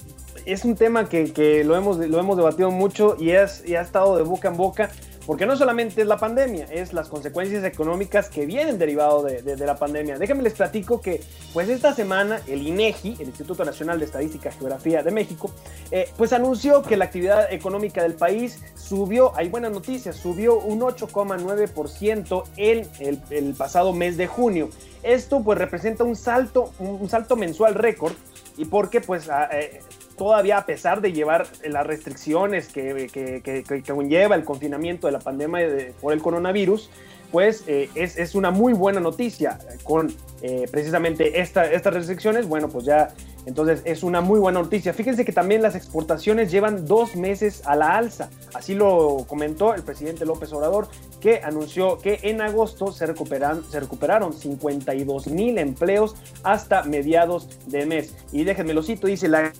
es 0.45 0.65
un 0.65 0.75
tema 0.75 1.09
que, 1.09 1.33
que, 1.33 1.63
lo, 1.63 1.75
hemos, 1.75 1.97
lo 1.97 2.19
hemos 2.19 2.37
debatido 2.37 2.69
mucho 2.69 3.17
y, 3.19 3.31
es, 3.31 3.63
y 3.65 3.75
ha 3.75 3.81
estado 3.81 4.17
de 4.17 4.23
boca 4.23 4.49
en 4.49 4.57
boca 4.57 4.91
porque 5.27 5.45
no 5.45 5.57
solamente 5.57 6.01
es 6.01 6.07
la 6.07 6.17
pandemia, 6.17 6.67
es 6.71 6.93
las 6.93 7.09
consecuencias 7.09 7.65
económicas 7.65 8.29
que 8.29 8.45
vienen 8.45 8.79
derivado 8.79 9.23
de, 9.23 9.41
de, 9.41 9.65
la 9.65 9.75
pandemia. 9.75 10.17
Déjenme 10.17 10.41
les 10.41 10.53
platico 10.53 11.01
que, 11.01 11.21
pues 11.53 11.67
esta 11.67 11.93
semana, 11.93 12.39
el 12.47 12.65
INEGI, 12.65 13.17
el 13.19 13.27
Instituto 13.27 13.65
Nacional 13.65 13.99
de 13.99 14.05
Estadística 14.05 14.47
y 14.47 14.53
Geografía 14.53 15.03
de 15.03 15.11
México, 15.11 15.51
eh, 15.91 16.09
pues 16.15 16.31
anunció 16.31 16.81
que 16.81 16.95
la 16.95 17.05
actividad 17.05 17.51
económica 17.51 18.01
del 18.03 18.13
país 18.13 18.63
subió, 18.75 19.35
hay 19.35 19.49
buenas 19.49 19.73
noticias, 19.73 20.15
subió 20.15 20.59
un 20.59 20.79
8,9% 20.79 22.43
en 22.55 22.87
el, 22.99 23.21
el, 23.29 23.53
pasado 23.53 23.91
mes 23.91 24.15
de 24.15 24.27
junio. 24.27 24.69
Esto 25.03 25.43
pues 25.43 25.57
representa 25.57 26.05
un 26.05 26.15
salto, 26.15 26.71
un 26.79 27.09
salto 27.09 27.35
mensual 27.35 27.75
récord 27.75 28.13
y 28.57 28.65
porque 28.65 29.01
pues 29.01 29.29
eh, 29.51 29.81
todavía 30.17 30.57
a 30.57 30.65
pesar 30.65 30.99
de 30.99 31.13
llevar 31.13 31.47
las 31.63 31.85
restricciones 31.85 32.67
que, 32.67 33.07
que, 33.13 33.41
que, 33.41 33.63
que 33.63 33.93
conlleva 33.93 34.35
el 34.35 34.43
confinamiento 34.43 35.07
de 35.07 35.13
la 35.13 35.19
pandemia 35.19 35.69
de, 35.69 35.93
por 36.01 36.11
el 36.11 36.21
coronavirus, 36.21 36.89
pues 37.31 37.63
eh, 37.67 37.89
es, 37.95 38.17
es, 38.17 38.35
una 38.35 38.51
muy 38.51 38.73
buena 38.73 38.99
noticia 38.99 39.59
con 39.83 40.13
eh, 40.41 40.67
precisamente 40.71 41.41
esta, 41.41 41.65
estas 41.65 41.93
restricciones. 41.93 42.47
Bueno, 42.47 42.69
pues 42.69 42.85
ya 42.85 43.09
entonces 43.45 43.81
es 43.85 44.03
una 44.03 44.21
muy 44.21 44.39
buena 44.39 44.61
noticia. 44.61 44.93
Fíjense 44.93 45.25
que 45.25 45.31
también 45.31 45.61
las 45.61 45.75
exportaciones 45.75 46.51
llevan 46.51 46.85
dos 46.85 47.15
meses 47.15 47.61
a 47.65 47.75
la 47.75 47.97
alza. 47.97 48.29
Así 48.53 48.75
lo 48.75 49.25
comentó 49.27 49.73
el 49.73 49.83
presidente 49.83 50.25
López 50.25 50.51
Obrador, 50.53 50.87
que 51.21 51.41
anunció 51.43 51.97
que 51.97 52.19
en 52.23 52.41
agosto 52.41 52.91
se, 52.91 53.05
recuperan, 53.05 53.63
se 53.69 53.79
recuperaron 53.79 54.33
52 54.33 55.27
mil 55.27 55.57
empleos 55.57 56.15
hasta 56.43 56.83
mediados 56.83 57.47
de 57.67 57.85
mes. 57.85 58.15
Y 58.31 58.43
déjenme 58.43 58.73
lo 58.73 58.83
cito, 58.83 59.07
dice 59.07 59.27
la 59.27 59.51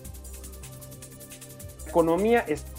economía 1.86 2.44
está 2.46 2.77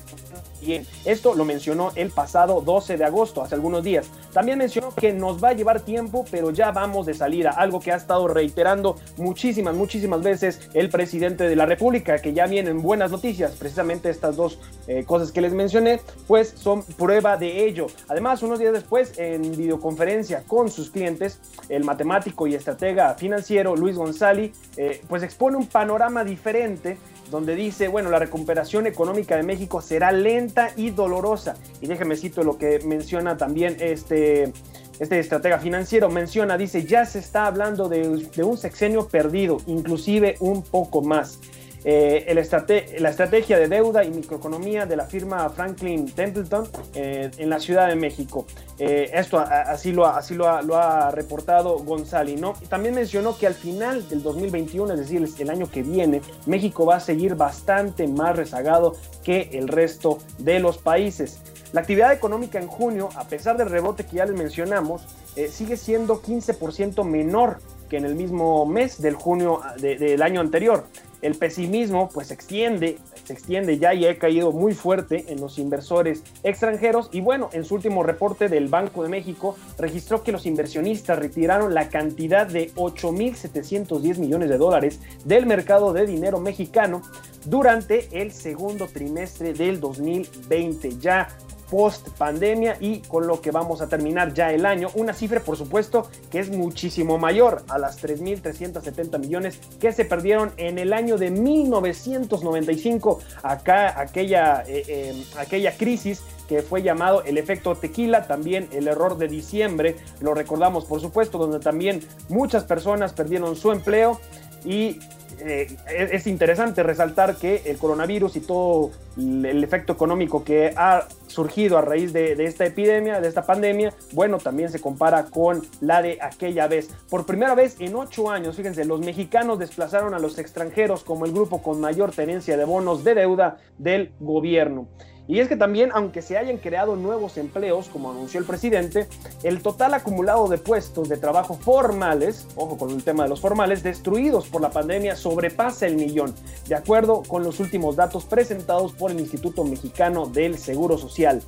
bien. 0.61 0.85
Esto 1.05 1.33
lo 1.35 1.45
mencionó 1.45 1.91
el 1.95 2.11
pasado 2.11 2.61
12 2.61 2.97
de 2.97 3.05
agosto, 3.05 3.41
hace 3.41 3.55
algunos 3.55 3.83
días. 3.83 4.07
También 4.33 4.57
mencionó 4.57 4.93
que 4.93 5.13
nos 5.13 5.43
va 5.43 5.49
a 5.49 5.53
llevar 5.53 5.81
tiempo, 5.81 6.25
pero 6.29 6.51
ya 6.51 6.71
vamos 6.71 7.05
de 7.05 7.13
salida, 7.13 7.51
algo 7.51 7.79
que 7.79 7.91
ha 7.91 7.95
estado 7.95 8.27
reiterando 8.27 8.97
muchísimas, 9.17 9.75
muchísimas 9.75 10.21
veces 10.21 10.69
el 10.73 10.89
presidente 10.89 11.47
de 11.47 11.55
la 11.55 11.65
República, 11.65 12.19
que 12.19 12.33
ya 12.33 12.45
vienen 12.45 12.81
buenas 12.81 13.11
noticias, 13.11 13.53
precisamente 13.53 14.09
estas 14.09 14.35
dos 14.35 14.59
eh, 14.87 15.03
cosas 15.05 15.31
que 15.31 15.41
les 15.41 15.53
mencioné, 15.53 15.99
pues 16.27 16.49
son 16.49 16.83
prueba 16.83 17.37
de 17.37 17.65
ello. 17.65 17.87
Además, 18.07 18.43
unos 18.43 18.59
días 18.59 18.73
después, 18.73 19.17
en 19.17 19.41
videoconferencia 19.55 20.43
con 20.47 20.69
sus 20.69 20.89
clientes, 20.89 21.39
el 21.69 21.83
matemático 21.83 22.47
y 22.47 22.55
estratega 22.55 23.15
financiero 23.15 23.75
Luis 23.75 23.95
González, 23.95 24.51
eh, 24.77 25.01
pues 25.07 25.23
expone 25.23 25.57
un 25.57 25.67
panorama 25.67 26.23
diferente 26.23 26.97
donde 27.29 27.55
dice, 27.55 27.87
bueno, 27.87 28.09
la 28.09 28.19
recuperación 28.19 28.87
económica 28.87 29.35
de 29.35 29.43
México 29.43 29.81
será 29.81 30.11
lenta 30.11 30.71
y 30.75 30.89
dolorosa. 30.89 31.55
Y 31.81 31.87
déjeme 31.87 32.15
cito 32.15 32.43
lo 32.43 32.57
que 32.57 32.79
menciona 32.85 33.37
también 33.37 33.77
este, 33.79 34.51
este 34.99 35.19
estratega 35.19 35.59
financiero, 35.59 36.09
menciona, 36.09 36.57
dice, 36.57 36.85
ya 36.85 37.05
se 37.05 37.19
está 37.19 37.45
hablando 37.45 37.89
de 37.89 38.43
un 38.43 38.57
sexenio 38.57 39.07
perdido, 39.07 39.57
inclusive 39.67 40.35
un 40.39 40.63
poco 40.63 41.01
más. 41.01 41.39
Eh, 41.83 42.25
el 42.27 42.37
estrate 42.37 42.99
la 42.99 43.09
estrategia 43.09 43.57
de 43.57 43.67
deuda 43.67 44.03
y 44.03 44.09
microeconomía 44.09 44.85
de 44.85 44.97
la 44.97 45.05
firma 45.05 45.49
Franklin 45.49 46.11
Templeton 46.11 46.67
eh, 46.93 47.31
en 47.37 47.49
la 47.49 47.59
Ciudad 47.59 47.87
de 47.87 47.95
México. 47.95 48.45
Eh, 48.77 49.11
esto 49.13 49.39
así, 49.39 49.91
lo, 49.91 50.05
así 50.05 50.35
ha, 50.43 50.61
lo 50.61 50.77
ha 50.77 51.11
reportado 51.11 51.77
González, 51.79 52.39
¿no? 52.39 52.53
También 52.69 52.95
mencionó 52.95 53.37
que 53.37 53.47
al 53.47 53.53
final 53.53 54.07
del 54.09 54.21
2021, 54.21 54.93
es 54.93 54.99
decir, 54.99 55.27
el 55.39 55.49
año 55.49 55.69
que 55.69 55.83
viene, 55.83 56.21
México 56.45 56.85
va 56.85 56.97
a 56.97 56.99
seguir 56.99 57.35
bastante 57.35 58.07
más 58.07 58.35
rezagado 58.35 58.95
que 59.23 59.49
el 59.53 59.67
resto 59.67 60.19
de 60.37 60.59
los 60.59 60.77
países. 60.77 61.39
La 61.71 61.81
actividad 61.81 62.11
económica 62.11 62.59
en 62.59 62.67
junio, 62.67 63.09
a 63.15 63.25
pesar 63.25 63.55
del 63.57 63.69
rebote 63.69 64.05
que 64.05 64.17
ya 64.17 64.25
les 64.25 64.35
mencionamos, 64.35 65.03
sigue 65.51 65.77
siendo 65.77 66.21
15% 66.21 67.03
menor 67.05 67.59
que 67.89 67.97
en 67.97 68.05
el 68.05 68.15
mismo 68.15 68.65
mes 68.65 69.01
del 69.01 69.15
junio 69.15 69.61
de, 69.79 69.97
del 69.97 70.21
año 70.21 70.41
anterior. 70.41 70.85
El 71.21 71.35
pesimismo 71.35 72.09
pues 72.13 72.27
se 72.27 72.33
extiende, 72.33 72.97
se 73.25 73.33
extiende 73.33 73.77
ya 73.77 73.93
y 73.93 74.05
ha 74.05 74.17
caído 74.17 74.53
muy 74.53 74.73
fuerte 74.73 75.25
en 75.27 75.41
los 75.41 75.59
inversores 75.59 76.23
extranjeros 76.43 77.09
y 77.11 77.19
bueno, 77.19 77.49
en 77.51 77.65
su 77.65 77.75
último 77.75 78.03
reporte 78.03 78.47
del 78.47 78.69
Banco 78.69 79.03
de 79.03 79.09
México 79.09 79.57
registró 79.77 80.23
que 80.23 80.31
los 80.31 80.45
inversionistas 80.45 81.19
retiraron 81.19 81.73
la 81.73 81.89
cantidad 81.89 82.47
de 82.47 82.73
8.710 82.75 84.17
millones 84.17 84.47
de 84.47 84.57
dólares 84.57 85.01
del 85.25 85.45
mercado 85.45 85.91
de 85.91 86.05
dinero 86.05 86.39
mexicano 86.39 87.01
durante 87.45 88.07
el 88.13 88.31
segundo 88.31 88.87
trimestre 88.87 89.53
del 89.53 89.81
2020. 89.81 90.99
Ya 90.99 91.27
post 91.69 92.09
pandemia 92.17 92.77
y 92.79 92.99
con 92.99 93.27
lo 93.27 93.41
que 93.41 93.51
vamos 93.51 93.81
a 93.81 93.87
terminar 93.87 94.33
ya 94.33 94.51
el 94.51 94.65
año. 94.65 94.89
Una 94.95 95.13
cifra, 95.13 95.39
por 95.39 95.57
supuesto, 95.57 96.09
que 96.29 96.39
es 96.39 96.49
muchísimo 96.49 97.17
mayor 97.17 97.63
a 97.69 97.77
las 97.77 98.01
3.370 98.01 99.19
millones 99.19 99.59
que 99.79 99.91
se 99.91 100.05
perdieron 100.05 100.51
en 100.57 100.79
el 100.79 100.93
año 100.93 101.17
de 101.17 101.31
1995, 101.31 103.19
acá 103.43 103.99
aquella, 103.99 104.63
eh, 104.67 104.83
eh, 104.87 105.23
aquella 105.37 105.75
crisis 105.77 106.21
que 106.47 106.63
fue 106.63 106.81
llamado 106.81 107.23
el 107.23 107.37
efecto 107.37 107.75
tequila, 107.75 108.25
también 108.25 108.67
el 108.71 108.87
error 108.87 109.17
de 109.17 109.27
diciembre, 109.27 109.97
lo 110.19 110.33
recordamos 110.33 110.85
por 110.85 110.99
supuesto, 110.99 111.37
donde 111.37 111.59
también 111.59 112.01
muchas 112.27 112.63
personas 112.63 113.13
perdieron 113.13 113.55
su 113.55 113.71
empleo 113.71 114.19
y 114.65 114.99
eh, 115.41 115.77
es 116.11 116.27
interesante 116.27 116.83
resaltar 116.83 117.35
que 117.35 117.63
el 117.65 117.77
coronavirus 117.77 118.35
y 118.35 118.39
todo 118.41 118.91
el 119.17 119.63
efecto 119.63 119.93
económico 119.93 120.43
que 120.43 120.73
ha 120.75 121.07
surgido 121.27 121.77
a 121.77 121.81
raíz 121.81 122.13
de, 122.13 122.35
de, 122.35 122.45
esta 122.45 122.65
epidemia, 122.65 123.19
de 123.19 123.27
esta 123.27 123.45
pandemia, 123.45 123.93
bueno, 124.13 124.37
también 124.37 124.69
se 124.69 124.79
compara 124.79 125.25
con 125.25 125.61
la 125.81 126.01
de 126.01 126.17
aquella 126.21 126.67
vez. 126.67 126.89
Por 127.09 127.25
primera 127.25 127.55
vez 127.55 127.75
en 127.79 127.95
ocho 127.95 128.29
años, 128.29 128.55
fíjense, 128.55 128.85
los 128.85 128.99
mexicanos 128.99 129.59
desplazaron 129.59 130.13
a 130.13 130.19
los 130.19 130.37
extranjeros 130.37 131.03
como 131.03 131.25
el 131.25 131.31
grupo 131.31 131.61
con 131.61 131.79
mayor 131.79 132.11
tenencia 132.11 132.57
de 132.57 132.65
bonos 132.65 133.03
de 133.03 133.15
deuda 133.15 133.57
del 133.77 134.11
gobierno. 134.19 134.87
Y 135.29 135.41
es 135.41 135.47
que 135.47 135.55
también, 135.55 135.91
aunque 135.93 136.23
se 136.23 136.39
hayan 136.39 136.57
creado 136.57 136.95
nuevos 136.95 137.37
empleos, 137.37 137.87
como 137.87 138.09
anunció 138.09 138.39
el 138.39 138.47
presidente, 138.47 139.07
el 139.43 139.61
total 139.61 139.93
acumulado 139.93 140.47
de 140.47 140.57
puestos 140.57 141.07
de 141.07 141.17
trabajo 141.17 141.53
formales, 141.53 142.47
ojo 142.55 142.79
con 142.79 142.89
el 142.89 143.03
tema 143.03 143.23
de 143.23 143.29
los 143.29 143.39
formales, 143.39 143.83
destruidos 143.83 144.47
por 144.47 144.59
la 144.59 144.71
pandemia 144.71 145.15
sobrepasa 145.15 145.85
el 145.85 145.97
millón, 145.97 146.33
de 146.67 146.73
acuerdo 146.73 147.21
con 147.21 147.43
los 147.43 147.59
últimos 147.59 147.95
datos 147.95 148.25
presentados 148.25 148.91
por 148.93 149.11
el 149.11 149.19
Instituto 149.19 149.63
Mexicano 149.63 150.25
del 150.25 150.57
Seguro 150.57 150.97
Social. 150.97 151.43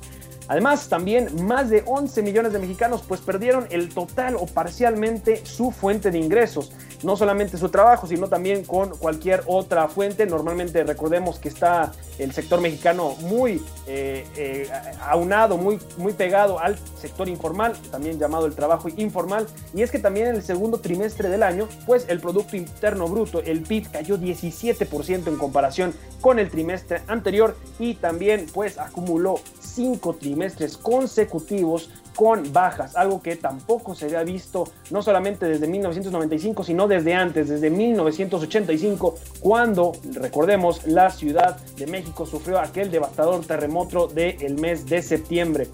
Además, 0.48 0.88
también 0.88 1.46
más 1.46 1.70
de 1.70 1.82
11 1.86 2.22
millones 2.22 2.52
de 2.52 2.58
mexicanos 2.58 3.02
pues 3.06 3.20
perdieron 3.20 3.66
el 3.70 3.88
total 3.88 4.36
o 4.36 4.46
parcialmente 4.46 5.44
su 5.46 5.70
fuente 5.70 6.10
de 6.10 6.18
ingresos. 6.18 6.72
No 7.02 7.16
solamente 7.16 7.58
su 7.58 7.68
trabajo, 7.68 8.06
sino 8.06 8.28
también 8.28 8.64
con 8.64 8.90
cualquier 8.90 9.42
otra 9.46 9.88
fuente. 9.88 10.26
Normalmente 10.26 10.84
recordemos 10.84 11.38
que 11.38 11.48
está 11.48 11.92
el 12.18 12.32
sector 12.32 12.60
mexicano 12.60 13.16
muy 13.20 13.62
eh, 13.86 14.24
eh, 14.36 14.68
aunado, 15.00 15.56
muy, 15.56 15.78
muy 15.96 16.12
pegado 16.12 16.58
al 16.60 16.78
sector 17.00 17.28
informal, 17.28 17.74
también 17.90 18.18
llamado 18.18 18.46
el 18.46 18.54
trabajo 18.54 18.88
informal. 18.96 19.46
Y 19.74 19.82
es 19.82 19.90
que 19.90 19.98
también 19.98 20.28
en 20.28 20.36
el 20.36 20.42
segundo 20.42 20.78
trimestre 20.78 21.28
del 21.28 21.42
año, 21.42 21.68
pues 21.86 22.06
el 22.08 22.20
Producto 22.20 22.56
Interno 22.56 23.08
Bruto, 23.08 23.40
el 23.42 23.62
PIB, 23.62 23.90
cayó 23.90 24.18
17% 24.18 25.26
en 25.26 25.36
comparación 25.36 25.94
con 26.20 26.38
el 26.38 26.50
trimestre 26.50 27.02
anterior 27.08 27.56
y 27.78 27.94
también 27.94 28.46
pues 28.52 28.78
acumuló 28.78 29.40
cinco 29.60 30.14
trimestres 30.14 30.31
consecutivos 30.80 31.90
con 32.14 32.52
bajas, 32.52 32.96
algo 32.96 33.22
que 33.22 33.36
tampoco 33.36 33.94
se 33.94 34.04
había 34.06 34.22
visto 34.22 34.64
no 34.90 35.02
solamente 35.02 35.46
desde 35.46 35.66
1995, 35.66 36.64
sino 36.64 36.86
desde 36.88 37.14
antes, 37.14 37.48
desde 37.48 37.70
1985, 37.70 39.14
cuando, 39.40 39.92
recordemos, 40.12 40.86
la 40.86 41.10
Ciudad 41.10 41.56
de 41.76 41.86
México 41.86 42.26
sufrió 42.26 42.58
aquel 42.58 42.90
devastador 42.90 43.44
terremoto 43.44 44.08
del 44.08 44.54
mes 44.60 44.86
de 44.86 45.02
septiembre. 45.02 45.68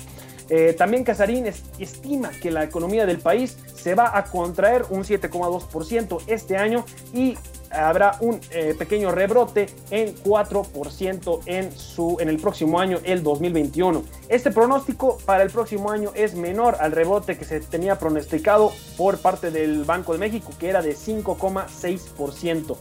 Eh, 0.51 0.73
también 0.73 1.05
Casarín 1.05 1.47
estima 1.79 2.31
que 2.31 2.51
la 2.51 2.65
economía 2.65 3.05
del 3.05 3.19
país 3.19 3.59
se 3.75 3.95
va 3.95 4.17
a 4.17 4.25
contraer 4.25 4.85
un 4.89 5.05
7,2% 5.05 6.23
este 6.27 6.57
año 6.57 6.87
y 7.13 7.37
habrá 7.71 8.17
un 8.21 8.41
eh, 8.51 8.75
pequeño 8.79 9.11
rebrote 9.11 9.67
en 9.91 10.15
4% 10.17 11.41
en, 11.47 11.77
su, 11.77 12.17
en 12.21 12.29
el 12.29 12.39
próximo 12.39 12.81
año, 12.81 12.99
el 13.05 13.23
2021. 13.23 14.03
Este 14.29 14.51
pronóstico 14.51 15.19
para 15.25 15.43
el 15.43 15.51
próximo 15.51 15.91
año 15.91 16.11
es 16.15 16.35
menor 16.35 16.77
al 16.81 16.93
rebote 16.93 17.37
que 17.37 17.45
se 17.45 17.61
tenía 17.61 17.99
pronosticado 17.99 18.73
por 18.97 19.19
parte 19.19 19.51
del 19.51 19.85
Banco 19.85 20.13
de 20.13 20.19
México, 20.19 20.53
que 20.59 20.69
era 20.69 20.83
de 20.83 20.95
5,6%. 20.95 22.77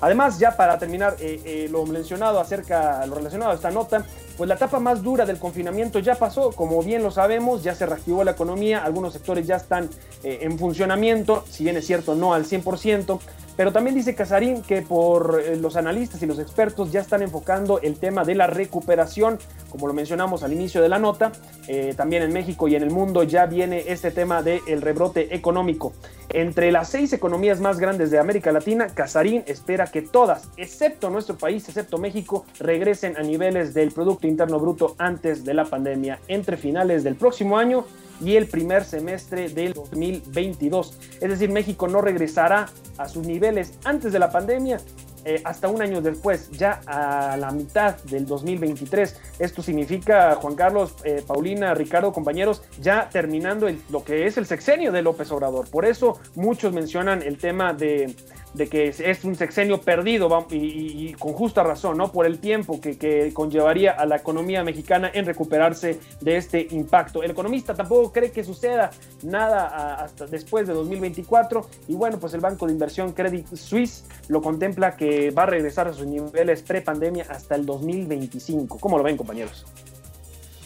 Además, 0.00 0.38
ya 0.38 0.56
para 0.56 0.78
terminar 0.78 1.16
eh, 1.18 1.40
eh, 1.44 1.68
lo 1.68 1.84
mencionado 1.84 2.38
acerca, 2.38 3.04
lo 3.06 3.16
relacionado 3.16 3.50
a 3.50 3.54
esta 3.56 3.72
nota, 3.72 4.04
pues 4.36 4.46
la 4.46 4.54
etapa 4.54 4.78
más 4.78 5.02
dura 5.02 5.26
del 5.26 5.40
confinamiento 5.40 5.98
ya 5.98 6.14
pasó, 6.14 6.52
como 6.52 6.80
bien 6.84 7.02
lo 7.02 7.10
sabemos, 7.10 7.64
ya 7.64 7.74
se 7.74 7.84
reactivó 7.84 8.22
la 8.22 8.30
economía, 8.30 8.84
algunos 8.84 9.12
sectores 9.12 9.44
ya 9.48 9.56
están 9.56 9.90
en 10.22 10.56
funcionamiento, 10.56 11.44
si 11.50 11.64
bien 11.64 11.76
es 11.76 11.84
cierto 11.84 12.14
no 12.14 12.32
al 12.32 12.44
100%, 12.44 13.18
pero 13.58 13.72
también 13.72 13.96
dice 13.96 14.14
Casarín 14.14 14.62
que 14.62 14.82
por 14.82 15.42
eh, 15.44 15.56
los 15.56 15.74
analistas 15.74 16.22
y 16.22 16.26
los 16.26 16.38
expertos 16.38 16.92
ya 16.92 17.00
están 17.00 17.22
enfocando 17.22 17.80
el 17.80 17.98
tema 17.98 18.24
de 18.24 18.36
la 18.36 18.46
recuperación, 18.46 19.36
como 19.68 19.88
lo 19.88 19.92
mencionamos 19.92 20.44
al 20.44 20.52
inicio 20.52 20.80
de 20.80 20.88
la 20.88 21.00
nota, 21.00 21.32
eh, 21.66 21.92
también 21.96 22.22
en 22.22 22.32
México 22.32 22.68
y 22.68 22.76
en 22.76 22.84
el 22.84 22.92
mundo 22.92 23.24
ya 23.24 23.46
viene 23.46 23.82
este 23.88 24.12
tema 24.12 24.44
del 24.44 24.80
rebrote 24.80 25.34
económico. 25.34 25.92
Entre 26.28 26.70
las 26.70 26.90
seis 26.90 27.12
economías 27.12 27.58
más 27.60 27.80
grandes 27.80 28.12
de 28.12 28.20
América 28.20 28.52
Latina, 28.52 28.86
Casarín 28.94 29.42
espera 29.48 29.88
que 29.88 30.02
todas, 30.02 30.50
excepto 30.56 31.10
nuestro 31.10 31.36
país, 31.36 31.68
excepto 31.68 31.98
México, 31.98 32.46
regresen 32.60 33.16
a 33.16 33.22
niveles 33.22 33.74
del 33.74 33.90
Producto 33.90 34.28
Interno 34.28 34.60
Bruto 34.60 34.94
antes 34.98 35.44
de 35.44 35.54
la 35.54 35.64
pandemia, 35.64 36.20
entre 36.28 36.58
finales 36.58 37.02
del 37.02 37.16
próximo 37.16 37.58
año 37.58 37.84
y 38.20 38.36
el 38.36 38.46
primer 38.46 38.84
semestre 38.84 39.48
del 39.48 39.72
2022. 39.72 40.98
Es 41.20 41.28
decir, 41.28 41.50
México 41.50 41.88
no 41.88 42.00
regresará 42.00 42.68
a 42.96 43.08
sus 43.08 43.26
niveles 43.26 43.78
antes 43.84 44.12
de 44.12 44.18
la 44.18 44.30
pandemia 44.30 44.78
eh, 45.24 45.42
hasta 45.44 45.68
un 45.68 45.82
año 45.82 46.00
después, 46.00 46.50
ya 46.52 46.80
a 46.86 47.36
la 47.36 47.50
mitad 47.50 47.96
del 48.04 48.24
2023. 48.24 49.20
Esto 49.38 49.62
significa, 49.62 50.34
Juan 50.36 50.54
Carlos, 50.54 50.94
eh, 51.04 51.22
Paulina, 51.26 51.74
Ricardo, 51.74 52.12
compañeros, 52.12 52.62
ya 52.80 53.08
terminando 53.10 53.68
lo 53.90 54.04
que 54.04 54.26
es 54.26 54.38
el 54.38 54.46
sexenio 54.46 54.92
de 54.92 55.02
López 55.02 55.30
Obrador. 55.30 55.68
Por 55.70 55.84
eso 55.84 56.18
muchos 56.34 56.72
mencionan 56.72 57.22
el 57.22 57.36
tema 57.36 57.74
de 57.74 58.14
de 58.54 58.68
que 58.68 58.88
es 58.88 59.24
un 59.24 59.34
sexenio 59.34 59.80
perdido 59.80 60.46
y, 60.50 61.12
con 61.14 61.32
justa 61.32 61.62
razón, 61.62 61.98
¿no? 61.98 62.10
Por 62.12 62.26
el 62.26 62.38
tiempo 62.38 62.80
que, 62.80 62.98
que, 62.98 63.32
conllevaría 63.32 63.92
a 63.92 64.06
la 64.06 64.16
economía 64.16 64.62
mexicana 64.62 65.10
en 65.12 65.26
recuperarse 65.26 66.00
de 66.20 66.36
este 66.36 66.66
impacto. 66.70 67.22
El 67.22 67.30
economista 67.30 67.74
tampoco 67.74 68.12
cree 68.12 68.30
que 68.30 68.44
suceda 68.44 68.90
nada 69.22 69.94
hasta 69.96 70.26
después 70.26 70.66
de 70.66 70.74
2024 70.74 71.66
y 71.88 71.94
bueno, 71.94 72.18
pues 72.18 72.34
el 72.34 72.40
Banco 72.40 72.66
de 72.66 72.72
Inversión 72.72 73.12
Credit 73.12 73.46
Suisse 73.54 74.04
lo 74.28 74.40
contempla 74.42 74.96
que 74.96 75.30
va 75.30 75.44
a 75.44 75.46
regresar 75.46 75.88
a 75.88 75.92
sus 75.92 76.06
niveles 76.06 76.62
pre-pandemia 76.62 77.26
hasta 77.28 77.54
el 77.54 77.66
2025. 77.66 78.78
¿Cómo 78.78 78.98
lo 78.98 79.04
ven, 79.04 79.16
compañeros? 79.16 79.66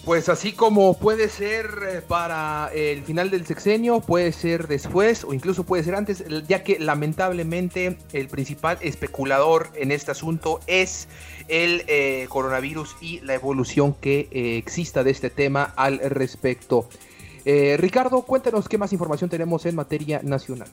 Pues 0.05 0.29
así 0.29 0.53
como 0.53 0.99
puede 0.99 1.29
ser 1.29 1.67
eh, 1.89 2.03
para 2.03 2.73
el 2.75 3.05
final 3.05 3.31
del 3.31 3.47
sexenio, 3.47 4.01
puede 4.01 4.33
ser 4.33 4.67
después 4.67 5.23
o 5.23 5.33
incluso 5.33 5.63
puede 5.63 5.85
ser 5.85 5.95
antes, 5.95 6.25
ya 6.49 6.65
que 6.65 6.81
lamentablemente 6.81 7.97
el 8.13 8.27
principal 8.27 8.79
especulador 8.81 9.71
en 9.77 9.93
este 9.93 10.11
asunto 10.11 10.59
es 10.67 11.07
el 11.47 11.85
eh, 11.87 12.27
coronavirus 12.31 12.97
y 13.01 13.21
la 13.21 13.35
evolución 13.35 13.95
que 13.95 14.29
eh, 14.33 14.57
exista 14.57 15.05
de 15.05 15.13
este 15.13 15.31
tema 15.31 15.73
al 15.77 16.01
respecto. 16.01 16.89
Ricardo, 17.45 18.23
cuéntanos 18.23 18.69
qué 18.69 18.79
más 18.79 18.93
información 18.93 19.29
tenemos 19.29 19.67
en 19.67 19.75
materia 19.75 20.21
nacional. 20.23 20.69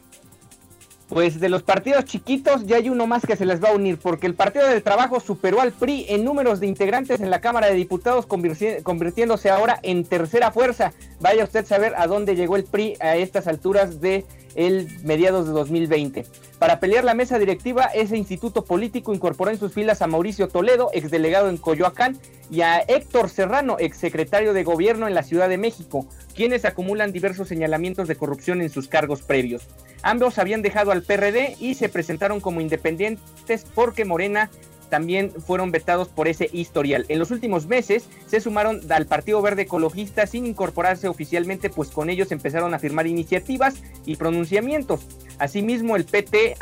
Pues 1.10 1.40
de 1.40 1.50
los 1.50 1.64
partidos 1.64 2.06
chiquitos 2.06 2.68
ya 2.68 2.78
hay 2.78 2.88
uno 2.88 3.08
más 3.08 3.26
que 3.26 3.36
se 3.36 3.46
les 3.46 3.64
va 3.64 3.70
a 3.70 3.74
unir, 3.74 3.98
porque 3.98 4.28
el 4.28 4.36
Partido 4.36 4.68
del 4.68 4.84
Trabajo 4.84 5.20
superó 5.20 5.60
al 5.60 5.72
PRI 5.72 6.06
en 6.08 6.24
números 6.24 6.60
de 6.60 6.68
integrantes 6.68 7.20
en 7.20 7.32
la 7.32 7.42
Cámara 7.42 7.66
de 7.66 7.74
Diputados, 7.74 8.28
convirtiéndose 8.28 9.50
ahora 9.50 9.80
en 9.82 10.06
tercera 10.06 10.52
fuerza. 10.52 10.94
Vaya 11.20 11.44
usted 11.44 11.62
a 11.62 11.68
saber 11.68 11.94
a 11.98 12.06
dónde 12.06 12.36
llegó 12.36 12.58
el 12.58 12.64
PRI 12.64 12.94
a 13.00 13.16
estas 13.16 13.48
alturas 13.48 14.00
de 14.02 14.24
el 14.54 14.88
mediados 15.04 15.48
de 15.48 15.54
2020. 15.54 16.26
Para 16.60 16.80
pelear 16.80 17.04
la 17.04 17.14
mesa 17.16 17.40
directiva, 17.40 17.86
ese 17.86 18.18
instituto 18.18 18.64
político 18.64 19.14
incorporó 19.14 19.50
en 19.50 19.58
sus 19.58 19.74
filas 19.74 20.02
a 20.02 20.08
Mauricio 20.08 20.48
Toledo, 20.48 20.92
exdelegado 20.94 21.50
en 21.50 21.58
Coyoacán, 21.58 22.20
y 22.52 22.62
a 22.62 22.80
Héctor 22.80 23.30
Serrano, 23.30 23.78
exsecretario 23.80 24.54
de 24.54 24.64
gobierno 24.64 25.08
en 25.08 25.14
la 25.16 25.24
Ciudad 25.24 25.50
de 25.50 25.58
México, 25.58 26.06
quienes 26.36 26.66
acumulan 26.66 27.12
diversos 27.12 27.48
señalamientos 27.48 28.08
de 28.08 28.16
corrupción 28.16 28.62
en 28.62 28.70
sus 28.70 28.88
cargos 28.88 29.22
previos. 29.22 29.68
Ambos 30.02 30.38
habían 30.38 30.62
dejado 30.62 30.92
al 30.92 31.04
PRD 31.04 31.56
y 31.60 31.76
se 31.76 31.90
presentaron 31.90 32.40
como 32.40 32.62
independientes 32.62 33.66
porque 33.76 34.06
Morena 34.06 34.50
también 34.90 35.32
fueron 35.32 35.72
vetados 35.72 36.10
por 36.10 36.28
ese 36.28 36.50
historial. 36.52 37.06
En 37.08 37.20
los 37.20 37.32
últimos 37.32 37.68
meses 37.68 38.10
se 38.26 38.42
sumaron 38.42 38.82
al 38.92 39.06
Partido 39.06 39.42
Verde 39.42 39.64
Ecologista 39.64 40.28
sin 40.28 40.46
incorporarse 40.46 41.08
oficialmente, 41.08 41.70
pues 41.70 41.90
con 41.90 42.10
ellos 42.10 42.32
empezaron 42.32 42.74
a 42.74 42.80
firmar 42.80 43.08
iniciativas 43.08 43.76
y 44.06 44.18
pronunciamientos. 44.18 45.02
Asimismo, 45.38 45.96
el 45.96 46.06
PT 46.06 46.58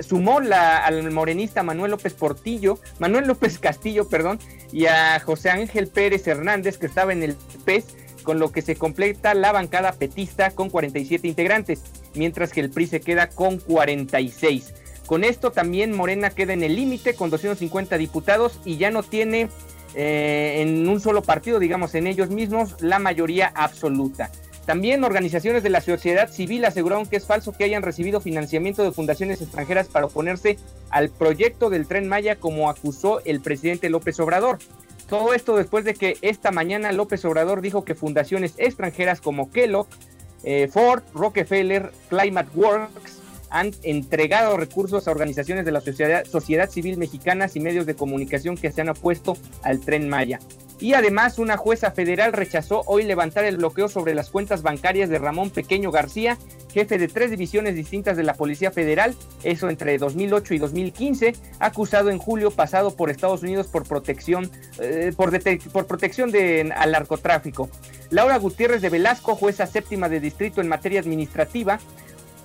sumó 0.00 0.40
la, 0.40 0.84
al 0.84 1.10
morenista 1.10 1.62
Manuel 1.62 1.90
López 1.92 2.14
Portillo, 2.14 2.78
Manuel 2.98 3.26
López 3.26 3.58
Castillo, 3.58 4.08
perdón, 4.08 4.38
y 4.72 4.86
a 4.86 5.18
José 5.18 5.50
Ángel 5.50 5.88
Pérez 5.88 6.28
Hernández, 6.28 6.78
que 6.78 6.86
estaba 6.86 7.12
en 7.12 7.24
el 7.24 7.36
PES, 7.64 7.86
con 8.22 8.38
lo 8.38 8.52
que 8.52 8.62
se 8.62 8.76
completa 8.76 9.34
la 9.34 9.50
bancada 9.50 9.92
petista 9.92 10.50
con 10.50 10.68
47 10.68 11.26
integrantes, 11.26 11.82
mientras 12.14 12.52
que 12.52 12.60
el 12.60 12.70
PRI 12.70 12.86
se 12.86 13.00
queda 13.00 13.28
con 13.28 13.58
46. 13.58 14.74
Con 15.06 15.24
esto 15.24 15.50
también 15.50 15.96
Morena 15.96 16.30
queda 16.30 16.52
en 16.52 16.62
el 16.62 16.76
límite 16.76 17.14
con 17.14 17.30
250 17.30 17.98
diputados 17.98 18.60
y 18.64 18.76
ya 18.76 18.90
no 18.90 19.02
tiene 19.02 19.48
eh, 19.94 20.58
en 20.58 20.88
un 20.88 21.00
solo 21.00 21.22
partido, 21.22 21.58
digamos 21.58 21.94
en 21.94 22.06
ellos 22.06 22.30
mismos, 22.30 22.76
la 22.80 22.98
mayoría 22.98 23.50
absoluta. 23.54 24.30
También 24.66 25.02
organizaciones 25.02 25.64
de 25.64 25.70
la 25.70 25.80
sociedad 25.80 26.30
civil 26.30 26.64
aseguraron 26.64 27.06
que 27.06 27.16
es 27.16 27.26
falso 27.26 27.50
que 27.50 27.64
hayan 27.64 27.82
recibido 27.82 28.20
financiamiento 28.20 28.84
de 28.84 28.92
fundaciones 28.92 29.42
extranjeras 29.42 29.88
para 29.88 30.06
oponerse 30.06 30.58
al 30.90 31.08
proyecto 31.10 31.70
del 31.70 31.88
tren 31.88 32.06
Maya 32.06 32.36
como 32.36 32.70
acusó 32.70 33.20
el 33.24 33.40
presidente 33.40 33.90
López 33.90 34.20
Obrador. 34.20 34.58
Todo 35.08 35.34
esto 35.34 35.56
después 35.56 35.84
de 35.84 35.94
que 35.94 36.18
esta 36.22 36.52
mañana 36.52 36.92
López 36.92 37.24
Obrador 37.24 37.62
dijo 37.62 37.84
que 37.84 37.96
fundaciones 37.96 38.54
extranjeras 38.58 39.20
como 39.20 39.50
Kellogg, 39.50 39.88
eh, 40.44 40.68
Ford, 40.68 41.02
Rockefeller, 41.14 41.92
Climate 42.08 42.50
Works 42.54 43.20
han 43.50 43.72
entregado 43.82 44.56
recursos 44.56 45.06
a 45.06 45.10
organizaciones 45.10 45.64
de 45.64 45.72
la 45.72 45.80
sociedad, 45.80 46.24
sociedad 46.24 46.70
civil 46.70 46.96
mexicanas 46.96 47.56
y 47.56 47.60
medios 47.60 47.84
de 47.84 47.96
comunicación 47.96 48.56
que 48.56 48.70
se 48.70 48.80
han 48.80 48.88
opuesto 48.88 49.36
al 49.62 49.80
tren 49.80 50.08
Maya. 50.08 50.38
Y 50.78 50.94
además 50.94 51.38
una 51.38 51.58
jueza 51.58 51.90
federal 51.90 52.32
rechazó 52.32 52.84
hoy 52.86 53.02
levantar 53.02 53.44
el 53.44 53.58
bloqueo 53.58 53.88
sobre 53.88 54.14
las 54.14 54.30
cuentas 54.30 54.62
bancarias 54.62 55.10
de 55.10 55.18
Ramón 55.18 55.50
Pequeño 55.50 55.90
García, 55.90 56.38
jefe 56.70 56.98
de 56.98 57.08
tres 57.08 57.30
divisiones 57.30 57.74
distintas 57.74 58.16
de 58.16 58.22
la 58.22 58.34
Policía 58.34 58.70
Federal, 58.70 59.14
eso 59.44 59.68
entre 59.68 59.98
2008 59.98 60.54
y 60.54 60.58
2015, 60.58 61.32
acusado 61.58 62.10
en 62.10 62.18
julio 62.18 62.50
pasado 62.50 62.96
por 62.96 63.10
Estados 63.10 63.42
Unidos 63.42 63.66
por 63.66 63.86
protección, 63.86 64.50
eh, 64.80 65.12
por, 65.16 65.30
por, 65.72 65.86
protección 65.86 66.30
de, 66.30 66.72
al 66.74 66.92
narcotráfico. 66.92 67.68
Laura 68.10 68.38
Gutiérrez 68.38 68.82
de 68.82 68.88
Velasco, 68.88 69.36
jueza 69.36 69.66
séptima 69.66 70.08
de 70.08 70.20
distrito 70.20 70.60
en 70.60 70.68
materia 70.68 71.00
administrativa, 71.00 71.78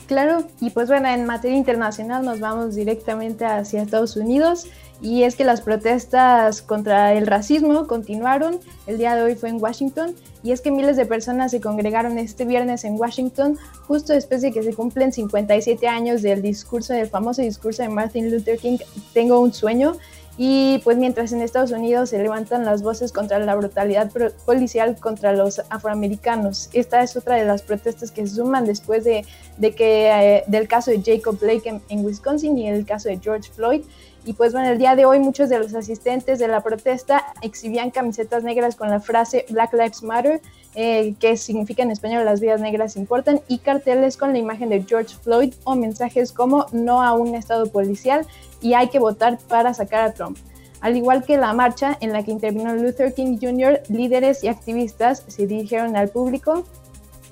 Claro, 0.08 0.46
y 0.62 0.70
pues 0.70 0.88
bueno, 0.88 1.10
en 1.10 1.26
materia 1.26 1.58
internacional 1.58 2.24
nos 2.24 2.39
vamos 2.39 2.76
directamente 2.76 3.43
hacia 3.43 3.82
Estados 3.82 4.15
Unidos 4.15 4.67
y 5.02 5.24
es 5.24 5.36
que 5.36 5.43
las 5.43 5.60
protestas 5.60 6.62
contra 6.62 7.13
el 7.13 7.28
racismo 7.28 7.88
continuaron. 7.88 8.58
El 8.88 8.98
día 9.00 9.15
de 9.15 9.24
hoy 9.24 9.36
fue 9.36 9.50
en 9.50 9.62
Washington 9.62 10.15
y 10.43 10.54
es 10.54 10.62
que 10.62 10.72
miles 10.72 10.96
de 10.96 11.06
personas 11.06 11.52
se 11.52 11.60
congregaron 11.60 12.17
este 12.17 12.46
viernes 12.46 12.86
en 12.86 12.96
Washington 12.96 13.58
justo 13.86 14.13
después 14.13 14.41
de 14.41 14.54
que 14.54 14.63
se 14.63 14.74
cumplen 14.74 15.12
57 15.12 15.86
años 15.89 16.22
del 16.22 16.41
discurso, 16.41 16.93
del 16.93 17.08
famoso 17.08 17.41
discurso 17.41 17.84
de 17.84 17.89
Martin 17.89 18.32
Luther 18.32 18.58
King, 18.58 18.78
Tengo 19.13 19.41
un 19.41 19.54
sueño. 19.54 19.98
Y 20.38 20.80
pues 20.84 20.97
mientras 20.97 21.32
en 21.32 21.41
Estados 21.41 21.71
Unidos 21.71 22.12
se 22.12 22.19
levantan 22.19 22.63
las 22.63 22.84
voces 22.84 23.12
contra 23.12 23.39
la 23.39 23.56
brutalidad 23.56 24.12
policial 24.45 24.95
contra 25.00 25.34
los 25.34 25.62
afroamericanos. 25.69 26.69
Esta 26.73 27.02
es 27.02 27.17
otra 27.17 27.36
de 27.36 27.45
las 27.45 27.63
protestas 27.63 28.12
que 28.12 28.28
se 28.28 28.36
suman 28.36 28.65
después 28.65 29.04
de, 29.04 29.26
que, 29.60 30.10
eh, 30.10 30.43
del 30.45 30.67
caso 30.67 30.91
de 30.91 31.02
Jacob 31.04 31.39
Blake 31.39 31.82
en 31.89 32.06
Wisconsin 32.06 32.56
y 32.58 32.67
el 32.69 32.86
caso 32.86 33.10
de 33.10 33.17
George 33.17 33.52
Floyd. 33.52 33.82
Y 34.28 34.34
pues 34.34 34.52
bueno, 34.52 34.69
el 34.69 34.78
día 34.78 34.95
de 34.97 35.06
hoy 35.06 35.19
muchos 35.19 35.47
de 35.47 35.58
los 35.58 35.73
asistentes 35.73 36.38
de 36.38 36.50
la 36.50 36.62
protesta 36.62 37.23
exhibían 37.41 37.91
camisetas 37.91 38.43
negras 38.43 38.76
con 38.76 38.89
la 38.89 39.00
frase 39.00 39.45
Black 39.50 39.71
Lives 39.71 40.04
Matter, 40.04 40.41
eh, 40.80 41.16
que 41.20 41.38
significa 41.38 41.82
en 41.82 41.90
español 41.90 42.24
las 42.24 42.40
vidas 42.40 42.62
negras 42.62 42.98
importan, 42.98 43.42
y 43.48 43.58
carteles 43.58 44.16
con 44.16 44.32
la 44.32 44.38
imagen 44.38 44.70
de 44.70 44.84
George 44.84 45.16
Floyd 45.24 45.56
o 45.63 45.76
mensajes 45.76 46.32
como 46.32 46.68
no 46.72 47.02
a 47.02 47.13
un 47.13 47.34
estado 47.34 47.66
policial 47.72 48.28
y 48.62 48.76
hay 48.76 48.90
que 48.90 49.00
votar 49.00 49.40
para 49.50 49.74
sacar 49.74 50.02
a 50.02 50.13
Trump. 50.13 50.38
Al 50.80 50.96
igual 50.96 51.24
que 51.24 51.38
la 51.38 51.52
marcha 51.54 51.98
en 52.00 52.13
la 52.13 52.22
que 52.22 52.30
intervino 52.30 52.76
Luther 52.76 53.16
King 53.16 53.40
Jr., 53.42 53.82
líderes 53.90 54.44
y 54.44 54.50
activistas 54.50 55.24
se 55.28 55.48
dirigieron 55.48 55.96
al 55.96 56.10
público 56.10 56.63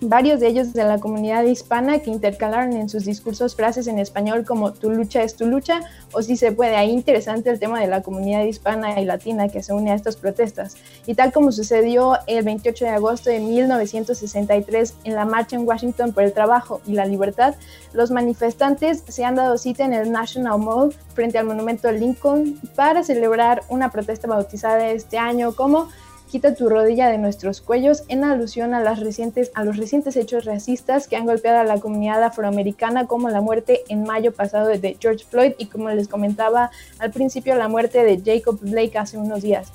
varios 0.01 0.39
de 0.39 0.47
ellos 0.47 0.73
de 0.73 0.83
la 0.83 0.99
comunidad 0.99 1.43
hispana 1.43 1.99
que 1.99 2.09
intercalaron 2.09 2.73
en 2.73 2.89
sus 2.89 3.05
discursos 3.05 3.55
frases 3.55 3.87
en 3.87 3.99
español 3.99 4.45
como 4.45 4.73
tu 4.73 4.89
lucha 4.89 5.23
es 5.23 5.35
tu 5.35 5.45
lucha 5.45 5.81
o 6.11 6.21
si 6.21 6.37
se 6.37 6.51
puede. 6.51 6.75
Ahí 6.75 6.91
interesante 6.91 7.49
el 7.49 7.59
tema 7.59 7.79
de 7.79 7.87
la 7.87 8.01
comunidad 8.01 8.43
hispana 8.43 8.99
y 8.99 9.05
latina 9.05 9.49
que 9.49 9.63
se 9.63 9.73
une 9.73 9.91
a 9.91 9.95
estas 9.95 10.17
protestas. 10.17 10.75
Y 11.05 11.15
tal 11.15 11.31
como 11.31 11.51
sucedió 11.51 12.17
el 12.27 12.43
28 12.43 12.85
de 12.85 12.91
agosto 12.91 13.29
de 13.29 13.39
1963 13.39 14.93
en 15.03 15.15
la 15.15 15.25
marcha 15.25 15.55
en 15.55 15.67
Washington 15.67 16.13
por 16.13 16.23
el 16.23 16.33
trabajo 16.33 16.81
y 16.85 16.93
la 16.93 17.05
libertad, 17.05 17.55
los 17.93 18.11
manifestantes 18.11 19.03
se 19.07 19.23
han 19.23 19.35
dado 19.35 19.57
cita 19.57 19.85
en 19.85 19.93
el 19.93 20.11
National 20.11 20.59
Mall 20.59 20.93
frente 21.13 21.37
al 21.37 21.45
monumento 21.45 21.91
Lincoln 21.91 22.59
para 22.75 23.03
celebrar 23.03 23.63
una 23.69 23.89
protesta 23.89 24.27
bautizada 24.27 24.89
este 24.89 25.17
año 25.17 25.55
como 25.55 25.89
quita 26.35 26.53
tu 26.53 26.67
rodilla 26.67 27.07
de 27.07 27.17
nuestros 27.17 27.61
cuellos 27.61 28.03
en 28.09 28.25
alusión 28.25 28.73
a, 28.73 28.81
las 28.81 28.99
recientes, 28.99 29.51
a 29.53 29.63
los 29.63 29.77
recientes 29.77 30.17
hechos 30.17 30.43
racistas 30.43 31.07
que 31.07 31.15
han 31.15 31.25
golpeado 31.25 31.59
a 31.59 31.63
la 31.63 31.79
comunidad 31.79 32.21
afroamericana 32.21 33.07
como 33.07 33.29
la 33.29 33.39
muerte 33.39 33.83
en 33.87 34.03
mayo 34.03 34.33
pasado 34.33 34.67
de 34.67 34.97
George 34.99 35.23
Floyd 35.23 35.53
y 35.57 35.67
como 35.67 35.89
les 35.91 36.09
comentaba 36.09 36.71
al 36.99 37.11
principio 37.11 37.55
la 37.55 37.69
muerte 37.69 38.03
de 38.03 38.21
Jacob 38.21 38.59
Blake 38.59 38.97
hace 38.97 39.17
unos 39.17 39.43
días. 39.43 39.71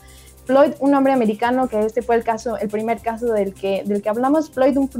Floyd, 0.51 0.73
un 0.81 0.93
hombre 0.97 1.13
americano, 1.13 1.69
que 1.69 1.79
este 1.79 2.03
fue 2.03 2.17
el 2.17 2.25
caso, 2.25 2.59
el 2.59 2.69
primer 2.69 2.99
caso 2.99 3.27
del 3.27 3.55
que, 3.55 3.85
del 3.87 4.03
que 4.03 4.09
hablamos, 4.09 4.51
Floyd, 4.51 4.77
un, 4.79 4.91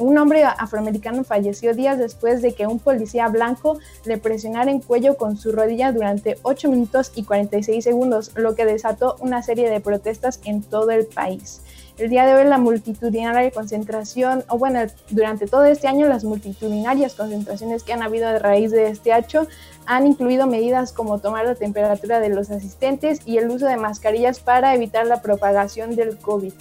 un 0.00 0.18
hombre 0.18 0.42
afroamericano, 0.42 1.22
falleció 1.22 1.72
días 1.72 1.98
después 1.98 2.42
de 2.42 2.52
que 2.52 2.66
un 2.66 2.80
policía 2.80 3.28
blanco 3.28 3.78
le 4.04 4.18
presionara 4.18 4.72
en 4.72 4.80
cuello 4.80 5.16
con 5.16 5.36
su 5.36 5.52
rodilla 5.52 5.92
durante 5.92 6.38
8 6.42 6.68
minutos 6.68 7.12
y 7.14 7.22
46 7.22 7.84
segundos, 7.84 8.32
lo 8.34 8.56
que 8.56 8.64
desató 8.64 9.14
una 9.20 9.40
serie 9.44 9.70
de 9.70 9.80
protestas 9.80 10.40
en 10.44 10.62
todo 10.62 10.90
el 10.90 11.06
país. 11.06 11.60
El 11.98 12.10
día 12.10 12.26
de 12.26 12.34
hoy 12.34 12.44
la 12.44 12.58
multitudinaria 12.58 13.50
concentración, 13.50 14.44
o 14.48 14.56
bueno, 14.56 14.78
durante 15.10 15.48
todo 15.48 15.64
este 15.64 15.88
año 15.88 16.06
las 16.06 16.22
multitudinarias 16.22 17.14
concentraciones 17.14 17.82
que 17.82 17.92
han 17.92 18.04
habido 18.04 18.28
a 18.28 18.38
raíz 18.38 18.70
de 18.70 18.88
este 18.88 19.16
hecho 19.18 19.48
han 19.84 20.06
incluido 20.06 20.46
medidas 20.46 20.92
como 20.92 21.18
tomar 21.18 21.44
la 21.44 21.56
temperatura 21.56 22.20
de 22.20 22.28
los 22.28 22.50
asistentes 22.50 23.20
y 23.26 23.38
el 23.38 23.50
uso 23.50 23.66
de 23.66 23.76
mascarillas 23.76 24.38
para 24.38 24.76
evitar 24.76 25.06
la 25.08 25.22
propagación 25.22 25.96
del 25.96 26.16
COVID. 26.18 26.52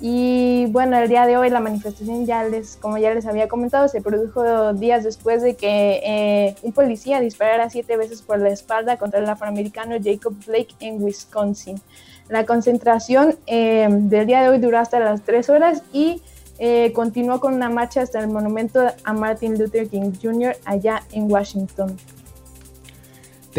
Y 0.00 0.66
bueno, 0.70 0.96
el 0.96 1.08
día 1.10 1.26
de 1.26 1.36
hoy 1.36 1.50
la 1.50 1.60
manifestación 1.60 2.24
ya 2.24 2.44
les, 2.44 2.76
como 2.76 2.96
ya 2.96 3.12
les 3.12 3.26
había 3.26 3.46
comentado, 3.46 3.88
se 3.88 4.00
produjo 4.00 4.72
días 4.72 5.04
después 5.04 5.42
de 5.42 5.54
que 5.54 6.00
eh, 6.02 6.54
un 6.62 6.72
policía 6.72 7.20
disparara 7.20 7.68
siete 7.68 7.98
veces 7.98 8.22
por 8.22 8.38
la 8.38 8.48
espalda 8.48 8.96
contra 8.96 9.18
el 9.18 9.28
afroamericano 9.28 9.96
Jacob 10.02 10.34
Blake 10.46 10.76
en 10.80 11.02
Wisconsin. 11.02 11.78
La 12.28 12.44
concentración 12.44 13.36
eh, 13.46 13.88
del 13.90 14.26
día 14.26 14.42
de 14.42 14.48
hoy 14.50 14.58
duró 14.58 14.78
hasta 14.78 15.00
las 15.00 15.22
3 15.22 15.48
horas 15.50 15.82
y 15.92 16.22
eh, 16.58 16.92
continuó 16.92 17.40
con 17.40 17.54
una 17.54 17.70
marcha 17.70 18.02
hasta 18.02 18.20
el 18.20 18.28
monumento 18.28 18.80
a 19.04 19.12
Martin 19.12 19.58
Luther 19.58 19.88
King 19.88 20.12
Jr. 20.20 20.56
allá 20.64 21.02
en 21.12 21.30
Washington. 21.30 21.96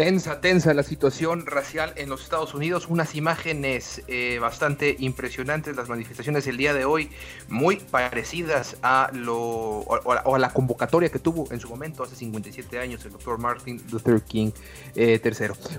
Tensa, 0.00 0.40
tensa 0.40 0.72
la 0.72 0.82
situación 0.82 1.44
racial 1.44 1.92
en 1.96 2.08
los 2.08 2.22
Estados 2.22 2.54
Unidos. 2.54 2.86
Unas 2.88 3.14
imágenes 3.14 4.00
eh, 4.08 4.38
bastante 4.40 4.96
impresionantes, 4.98 5.76
las 5.76 5.90
manifestaciones 5.90 6.46
del 6.46 6.56
día 6.56 6.72
de 6.72 6.86
hoy, 6.86 7.10
muy 7.48 7.76
parecidas 7.76 8.78
a 8.82 9.10
lo 9.12 9.36
o, 9.36 10.34
a, 10.34 10.38
la 10.38 10.54
convocatoria 10.54 11.10
que 11.10 11.18
tuvo 11.18 11.52
en 11.52 11.60
su 11.60 11.68
momento, 11.68 12.02
hace 12.02 12.16
57 12.16 12.78
años, 12.78 13.04
el 13.04 13.12
doctor 13.12 13.36
Martin 13.36 13.82
Luther 13.90 14.22
King 14.22 14.52
eh. 14.94 15.20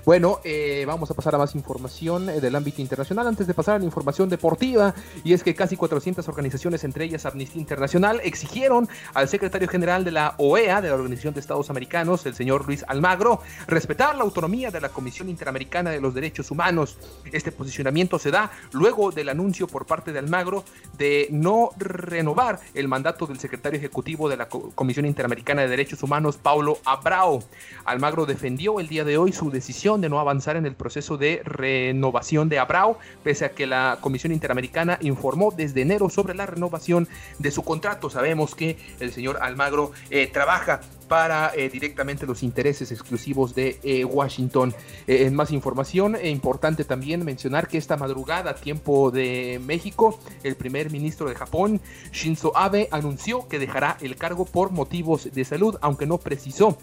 Bueno, 0.04 0.38
eh, 0.44 0.84
vamos 0.86 1.10
a 1.10 1.14
pasar 1.14 1.34
a 1.34 1.38
más 1.38 1.56
información 1.56 2.26
del 2.26 2.54
ámbito 2.54 2.80
internacional 2.80 3.26
antes 3.26 3.48
de 3.48 3.54
pasar 3.54 3.74
a 3.74 3.78
la 3.80 3.86
información 3.86 4.28
deportiva. 4.28 4.94
Y 5.24 5.32
es 5.32 5.42
que 5.42 5.56
casi 5.56 5.74
400 5.74 6.28
organizaciones, 6.28 6.84
entre 6.84 7.06
ellas 7.06 7.26
Amnistía 7.26 7.60
Internacional, 7.60 8.20
exigieron 8.22 8.88
al 9.14 9.28
secretario 9.28 9.66
general 9.66 10.04
de 10.04 10.12
la 10.12 10.36
OEA, 10.38 10.80
de 10.80 10.90
la 10.90 10.94
Organización 10.94 11.34
de 11.34 11.40
Estados 11.40 11.70
Americanos, 11.70 12.24
el 12.24 12.36
señor 12.36 12.68
Luis 12.68 12.84
Almagro, 12.86 13.40
respetar 13.66 14.11
la 14.12 14.24
autonomía 14.24 14.70
de 14.70 14.80
la 14.80 14.88
Comisión 14.88 15.28
Interamericana 15.28 15.90
de 15.90 16.00
los 16.00 16.14
Derechos 16.14 16.50
Humanos. 16.50 16.96
Este 17.32 17.52
posicionamiento 17.52 18.18
se 18.18 18.30
da 18.30 18.50
luego 18.72 19.10
del 19.10 19.28
anuncio 19.28 19.66
por 19.66 19.86
parte 19.86 20.12
de 20.12 20.18
Almagro 20.18 20.64
de 20.98 21.28
no 21.30 21.70
renovar 21.76 22.60
el 22.74 22.88
mandato 22.88 23.26
del 23.26 23.38
secretario 23.38 23.78
ejecutivo 23.78 24.28
de 24.28 24.36
la 24.36 24.48
Comisión 24.48 25.06
Interamericana 25.06 25.62
de 25.62 25.68
Derechos 25.68 26.02
Humanos, 26.02 26.36
Paulo 26.36 26.78
Abrao. 26.84 27.42
Almagro 27.84 28.26
defendió 28.26 28.80
el 28.80 28.88
día 28.88 29.04
de 29.04 29.18
hoy 29.18 29.32
su 29.32 29.50
decisión 29.50 30.00
de 30.00 30.08
no 30.08 30.20
avanzar 30.20 30.56
en 30.56 30.66
el 30.66 30.74
proceso 30.74 31.16
de 31.16 31.42
renovación 31.44 32.48
de 32.48 32.58
Abrao, 32.58 32.98
pese 33.22 33.44
a 33.44 33.52
que 33.52 33.66
la 33.66 33.98
Comisión 34.00 34.32
Interamericana 34.32 34.98
informó 35.00 35.52
desde 35.56 35.82
enero 35.82 36.10
sobre 36.10 36.34
la 36.34 36.46
renovación 36.46 37.08
de 37.38 37.50
su 37.50 37.62
contrato. 37.62 38.10
Sabemos 38.10 38.54
que 38.54 38.76
el 39.00 39.12
señor 39.12 39.38
Almagro 39.40 39.92
eh, 40.10 40.28
trabaja 40.32 40.80
para 41.12 41.52
eh, 41.54 41.68
directamente 41.68 42.24
los 42.24 42.42
intereses 42.42 42.90
exclusivos 42.90 43.54
de 43.54 43.78
eh, 43.82 44.02
Washington. 44.02 44.74
Eh, 45.06 45.26
en 45.26 45.34
más 45.34 45.50
información, 45.50 46.16
importante 46.24 46.84
también 46.84 47.22
mencionar 47.22 47.68
que 47.68 47.76
esta 47.76 47.98
madrugada, 47.98 48.54
tiempo 48.54 49.10
de 49.10 49.60
México, 49.62 50.18
el 50.42 50.56
primer 50.56 50.90
ministro 50.90 51.28
de 51.28 51.34
Japón, 51.34 51.82
Shinzo 52.12 52.56
Abe, 52.56 52.88
anunció 52.90 53.46
que 53.46 53.58
dejará 53.58 53.98
el 54.00 54.16
cargo 54.16 54.46
por 54.46 54.70
motivos 54.70 55.28
de 55.30 55.44
salud, 55.44 55.76
aunque 55.82 56.06
no 56.06 56.16
precisó 56.16 56.78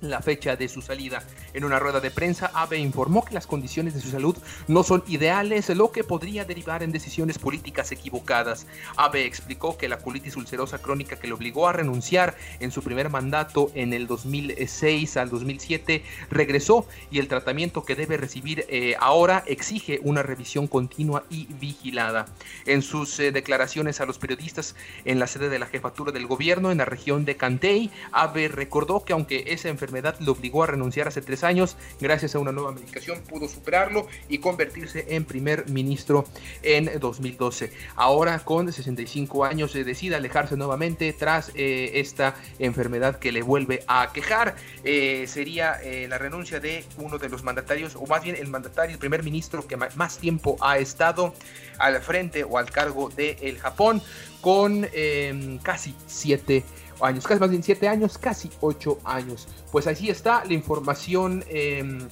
la 0.00 0.20
fecha 0.20 0.56
de 0.56 0.68
su 0.68 0.82
salida. 0.82 1.22
En 1.54 1.64
una 1.64 1.78
rueda 1.78 2.00
de 2.00 2.10
prensa, 2.10 2.50
Abe 2.54 2.78
informó 2.78 3.24
que 3.24 3.34
las 3.34 3.46
condiciones 3.46 3.94
de 3.94 4.00
su 4.00 4.10
salud 4.10 4.36
no 4.68 4.82
son 4.82 5.02
ideales, 5.08 5.68
lo 5.70 5.90
que 5.90 6.04
podría 6.04 6.44
derivar 6.44 6.82
en 6.82 6.92
decisiones 6.92 7.38
políticas 7.38 7.90
equivocadas. 7.92 8.66
Abe 8.96 9.24
explicó 9.24 9.76
que 9.76 9.88
la 9.88 9.98
colitis 9.98 10.36
ulcerosa 10.36 10.78
crónica 10.78 11.16
que 11.16 11.26
le 11.26 11.32
obligó 11.32 11.68
a 11.68 11.72
renunciar 11.72 12.36
en 12.60 12.70
su 12.70 12.82
primer 12.82 13.10
mandato 13.10 13.70
en 13.74 13.92
el 13.92 14.06
2006 14.06 15.16
al 15.16 15.30
2007 15.30 16.04
regresó 16.30 16.86
y 17.10 17.18
el 17.18 17.28
tratamiento 17.28 17.84
que 17.84 17.96
debe 17.96 18.16
recibir 18.16 18.66
eh, 18.68 18.94
ahora 19.00 19.42
exige 19.46 20.00
una 20.02 20.22
revisión 20.22 20.66
continua 20.68 21.24
y 21.30 21.46
vigilada. 21.54 22.26
En 22.66 22.82
sus 22.82 23.18
eh, 23.20 23.32
declaraciones 23.32 24.00
a 24.00 24.06
los 24.06 24.18
periodistas 24.18 24.76
en 25.04 25.18
la 25.18 25.26
sede 25.26 25.48
de 25.48 25.58
la 25.58 25.66
jefatura 25.66 26.12
del 26.12 26.26
gobierno 26.26 26.70
en 26.70 26.78
la 26.78 26.84
región 26.84 27.24
de 27.24 27.36
Cantey, 27.36 27.90
Abe 28.12 28.48
recordó 28.48 29.04
que 29.04 29.12
aunque 29.12 29.44
esa 29.48 29.68
enfermedad 29.68 29.87
le 29.92 30.30
obligó 30.30 30.64
a 30.64 30.66
renunciar 30.66 31.08
hace 31.08 31.22
tres 31.22 31.44
años, 31.44 31.76
gracias 32.00 32.34
a 32.34 32.38
una 32.38 32.52
nueva 32.52 32.72
medicación 32.72 33.20
pudo 33.28 33.48
superarlo 33.48 34.06
y 34.28 34.38
convertirse 34.38 35.06
en 35.08 35.24
primer 35.24 35.68
ministro 35.68 36.24
en 36.62 36.90
2012. 36.98 37.72
Ahora 37.96 38.38
con 38.40 38.72
65 38.72 39.44
años 39.44 39.72
se 39.72 39.84
decide 39.84 40.16
alejarse 40.16 40.56
nuevamente 40.56 41.12
tras 41.12 41.50
eh, 41.54 41.92
esta 41.94 42.34
enfermedad 42.58 43.18
que 43.18 43.32
le 43.32 43.42
vuelve 43.42 43.84
a 43.86 44.10
quejar. 44.12 44.56
Eh, 44.84 45.26
sería 45.26 45.80
eh, 45.82 46.06
la 46.08 46.18
renuncia 46.18 46.60
de 46.60 46.84
uno 46.98 47.18
de 47.18 47.28
los 47.28 47.42
mandatarios, 47.42 47.96
o 47.96 48.06
más 48.06 48.22
bien 48.22 48.36
el 48.36 48.48
mandatario, 48.48 48.94
el 48.94 48.98
primer 48.98 49.22
ministro 49.22 49.66
que 49.66 49.76
más 49.76 50.18
tiempo 50.18 50.56
ha 50.60 50.78
estado 50.78 51.34
al 51.78 52.00
frente 52.00 52.44
o 52.44 52.58
al 52.58 52.70
cargo 52.70 53.08
de 53.08 53.36
el 53.42 53.58
Japón 53.58 54.02
con 54.40 54.86
em, 54.92 55.58
casi 55.58 55.94
siete 56.06 56.56
años, 56.56 56.87
casi 56.98 57.40
más 57.40 57.50
bien 57.50 57.62
siete 57.62 57.88
años, 57.88 58.18
casi 58.18 58.50
ocho 58.60 58.98
años. 59.04 59.48
Pues 59.70 59.86
así 59.86 60.10
está 60.10 60.44
la 60.44 60.54
información 60.54 61.44
em, 61.48 62.08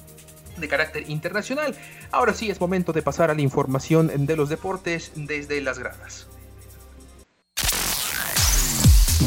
de 0.57 0.67
carácter 0.67 1.09
internacional. 1.09 1.75
Ahora 2.11 2.33
sí 2.33 2.49
es 2.49 2.59
momento 2.59 2.93
de 2.93 3.01
pasar 3.01 3.31
a 3.31 3.33
la 3.33 3.41
información 3.41 4.25
de 4.25 4.35
los 4.35 4.49
deportes 4.49 5.11
desde 5.15 5.61
las 5.61 5.79
gradas. 5.79 6.27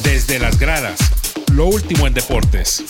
Desde 0.05 0.39
las 0.39 0.59
gradas, 0.59 1.01
lo 1.53 1.67
último 1.67 2.07
en 2.07 2.15
deportes. 2.15 2.85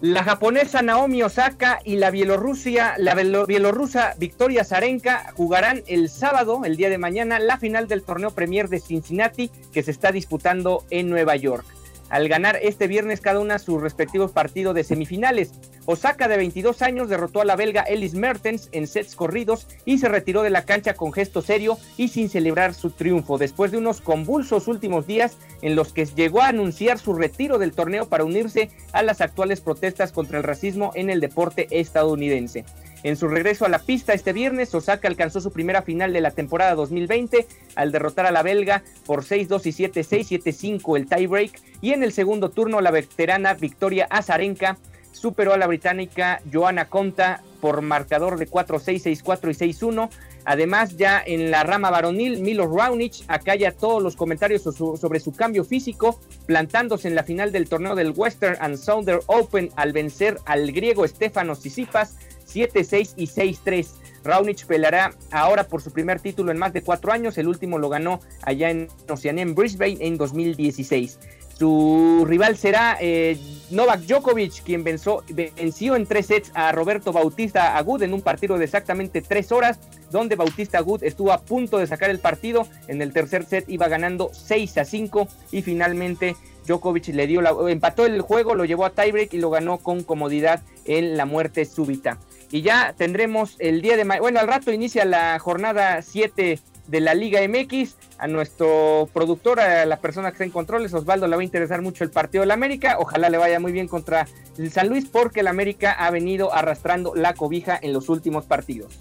La 0.00 0.22
japonesa 0.22 0.80
Naomi 0.80 1.24
Osaka 1.24 1.80
y 1.84 1.96
la 1.96 2.12
Bielorrusia, 2.12 2.94
la 2.98 3.16
bielorrusa 3.16 4.14
Victoria 4.16 4.62
Zarenka 4.62 5.32
jugarán 5.34 5.82
el 5.88 6.08
sábado, 6.08 6.60
el 6.64 6.76
día 6.76 6.88
de 6.88 6.98
mañana, 6.98 7.40
la 7.40 7.58
final 7.58 7.88
del 7.88 8.04
torneo 8.04 8.30
Premier 8.30 8.68
de 8.68 8.78
Cincinnati 8.78 9.50
que 9.72 9.82
se 9.82 9.90
está 9.90 10.12
disputando 10.12 10.84
en 10.90 11.10
Nueva 11.10 11.34
York 11.34 11.66
al 12.08 12.28
ganar 12.28 12.58
este 12.62 12.86
viernes 12.86 13.20
cada 13.20 13.40
una 13.40 13.58
sus 13.58 13.80
respectivos 13.80 14.32
partidos 14.32 14.74
de 14.74 14.84
semifinales. 14.84 15.52
Osaka 15.86 16.28
de 16.28 16.36
22 16.36 16.82
años 16.82 17.08
derrotó 17.08 17.40
a 17.40 17.44
la 17.44 17.56
belga 17.56 17.82
Ellis 17.82 18.14
Mertens 18.14 18.68
en 18.72 18.86
sets 18.86 19.16
corridos 19.16 19.66
y 19.84 19.98
se 19.98 20.08
retiró 20.08 20.42
de 20.42 20.50
la 20.50 20.64
cancha 20.64 20.94
con 20.94 21.12
gesto 21.12 21.42
serio 21.42 21.78
y 21.96 22.08
sin 22.08 22.28
celebrar 22.28 22.74
su 22.74 22.90
triunfo 22.90 23.38
después 23.38 23.72
de 23.72 23.78
unos 23.78 24.00
convulsos 24.00 24.68
últimos 24.68 25.06
días 25.06 25.36
en 25.62 25.76
los 25.76 25.92
que 25.92 26.04
llegó 26.06 26.42
a 26.42 26.48
anunciar 26.48 26.98
su 26.98 27.14
retiro 27.14 27.58
del 27.58 27.72
torneo 27.72 28.08
para 28.08 28.24
unirse 28.24 28.70
a 28.92 29.02
las 29.02 29.20
actuales 29.20 29.60
protestas 29.60 30.12
contra 30.12 30.38
el 30.38 30.44
racismo 30.44 30.92
en 30.94 31.10
el 31.10 31.20
deporte 31.20 31.68
estadounidense. 31.70 32.64
En 33.04 33.16
su 33.16 33.28
regreso 33.28 33.64
a 33.64 33.68
la 33.68 33.78
pista 33.78 34.12
este 34.12 34.32
viernes, 34.32 34.74
Osaka 34.74 35.06
alcanzó 35.06 35.40
su 35.40 35.52
primera 35.52 35.82
final 35.82 36.12
de 36.12 36.20
la 36.20 36.32
temporada 36.32 36.74
2020 36.74 37.46
al 37.76 37.92
derrotar 37.92 38.26
a 38.26 38.32
la 38.32 38.42
belga 38.42 38.82
por 39.06 39.24
6-2 39.24 39.66
y 39.66 39.88
7-6, 39.88 40.80
7-5 40.80 40.96
el 40.96 41.06
tiebreak. 41.06 41.60
Y 41.80 41.92
en 41.92 42.02
el 42.02 42.12
segundo 42.12 42.50
turno, 42.50 42.80
la 42.80 42.90
veterana 42.90 43.54
Victoria 43.54 44.06
Azarenka 44.10 44.78
superó 45.12 45.52
a 45.52 45.58
la 45.58 45.66
británica 45.66 46.40
Joanna 46.52 46.86
Conta 46.86 47.42
por 47.60 47.82
marcador 47.82 48.38
de 48.38 48.48
4-6, 48.48 49.22
6-4 49.22 49.50
y 49.50 49.72
6-1. 49.72 50.10
Además, 50.44 50.96
ya 50.96 51.22
en 51.24 51.50
la 51.50 51.62
rama 51.62 51.90
varonil, 51.90 52.40
Milo 52.40 52.66
Raonic 52.66 53.24
acalla 53.28 53.72
todos 53.72 54.02
los 54.02 54.16
comentarios 54.16 54.62
sobre 54.62 55.20
su 55.20 55.32
cambio 55.32 55.64
físico, 55.64 56.18
plantándose 56.46 57.08
en 57.08 57.14
la 57.14 57.24
final 57.24 57.52
del 57.52 57.68
torneo 57.68 57.94
del 57.94 58.12
Western 58.16 58.56
and 58.60 58.76
Southern 58.76 59.20
Open 59.26 59.70
al 59.76 59.92
vencer 59.92 60.38
al 60.46 60.72
griego 60.72 61.06
Stefanos 61.06 61.60
Tsitsipas 61.60 62.16
7-6 62.52 63.14
y 63.16 63.26
6-3. 63.26 63.86
Raonic 64.24 64.66
peleará 64.66 65.14
ahora 65.30 65.64
por 65.64 65.82
su 65.82 65.92
primer 65.92 66.20
título 66.20 66.50
en 66.50 66.58
más 66.58 66.72
de 66.72 66.82
cuatro 66.82 67.12
años. 67.12 67.38
El 67.38 67.48
último 67.48 67.78
lo 67.78 67.88
ganó 67.88 68.20
allá 68.42 68.70
en 68.70 68.88
Oceanía, 69.08 69.42
en 69.42 69.54
Brisbane, 69.54 69.98
en 70.00 70.16
2016. 70.16 71.18
Su 71.58 72.24
rival 72.28 72.56
será 72.56 72.96
eh, 73.00 73.36
Novak 73.70 74.02
Djokovic, 74.02 74.62
quien 74.62 74.84
venció, 74.84 75.24
en 75.26 76.06
tres 76.06 76.26
sets 76.26 76.52
a 76.54 76.70
Roberto 76.70 77.12
Bautista 77.12 77.76
Agut 77.76 78.02
en 78.02 78.14
un 78.14 78.22
partido 78.22 78.58
de 78.58 78.64
exactamente 78.64 79.22
tres 79.22 79.50
horas, 79.50 79.80
donde 80.12 80.36
Bautista 80.36 80.78
Agut 80.78 81.02
estuvo 81.02 81.32
a 81.32 81.40
punto 81.40 81.78
de 81.78 81.88
sacar 81.88 82.10
el 82.10 82.20
partido. 82.20 82.68
En 82.86 83.02
el 83.02 83.12
tercer 83.12 83.44
set 83.44 83.68
iba 83.68 83.88
ganando 83.88 84.30
6 84.32 84.78
a 84.78 84.84
5 84.84 85.26
y 85.50 85.62
finalmente 85.62 86.36
Djokovic 86.68 87.08
le 87.08 87.26
dio 87.26 87.42
la, 87.42 87.52
empató 87.68 88.06
el 88.06 88.20
juego, 88.20 88.54
lo 88.54 88.64
llevó 88.64 88.84
a 88.84 88.90
tiebreak 88.90 89.34
y 89.34 89.38
lo 89.38 89.50
ganó 89.50 89.78
con 89.78 90.04
comodidad 90.04 90.62
en 90.84 91.16
la 91.16 91.26
muerte 91.26 91.64
súbita 91.64 92.18
y 92.50 92.62
ya 92.62 92.94
tendremos 92.96 93.56
el 93.58 93.82
día 93.82 93.96
de 93.96 94.04
mañana, 94.04 94.22
bueno, 94.22 94.40
al 94.40 94.48
rato 94.48 94.72
inicia 94.72 95.04
la 95.04 95.38
jornada 95.38 96.00
7 96.02 96.58
de 96.88 97.00
la 97.00 97.14
Liga 97.14 97.40
MX. 97.46 97.96
A 98.18 98.26
nuestro 98.26 99.08
productor, 99.12 99.60
a 99.60 99.86
la 99.86 100.00
persona 100.00 100.30
que 100.30 100.34
está 100.34 100.44
en 100.44 100.50
controles, 100.50 100.92
Osvaldo, 100.92 101.28
le 101.28 101.36
va 101.36 101.42
a 101.42 101.44
interesar 101.44 101.82
mucho 101.82 102.02
el 102.02 102.10
partido 102.10 102.42
de 102.42 102.48
la 102.48 102.54
América. 102.54 102.96
Ojalá 102.98 103.30
le 103.30 103.38
vaya 103.38 103.60
muy 103.60 103.70
bien 103.70 103.86
contra 103.86 104.26
el 104.56 104.72
San 104.72 104.88
Luis 104.88 105.06
porque 105.06 105.44
la 105.44 105.50
América 105.50 105.92
ha 105.92 106.10
venido 106.10 106.52
arrastrando 106.52 107.14
la 107.14 107.34
cobija 107.34 107.78
en 107.80 107.92
los 107.92 108.08
últimos 108.08 108.44
partidos. 108.44 108.98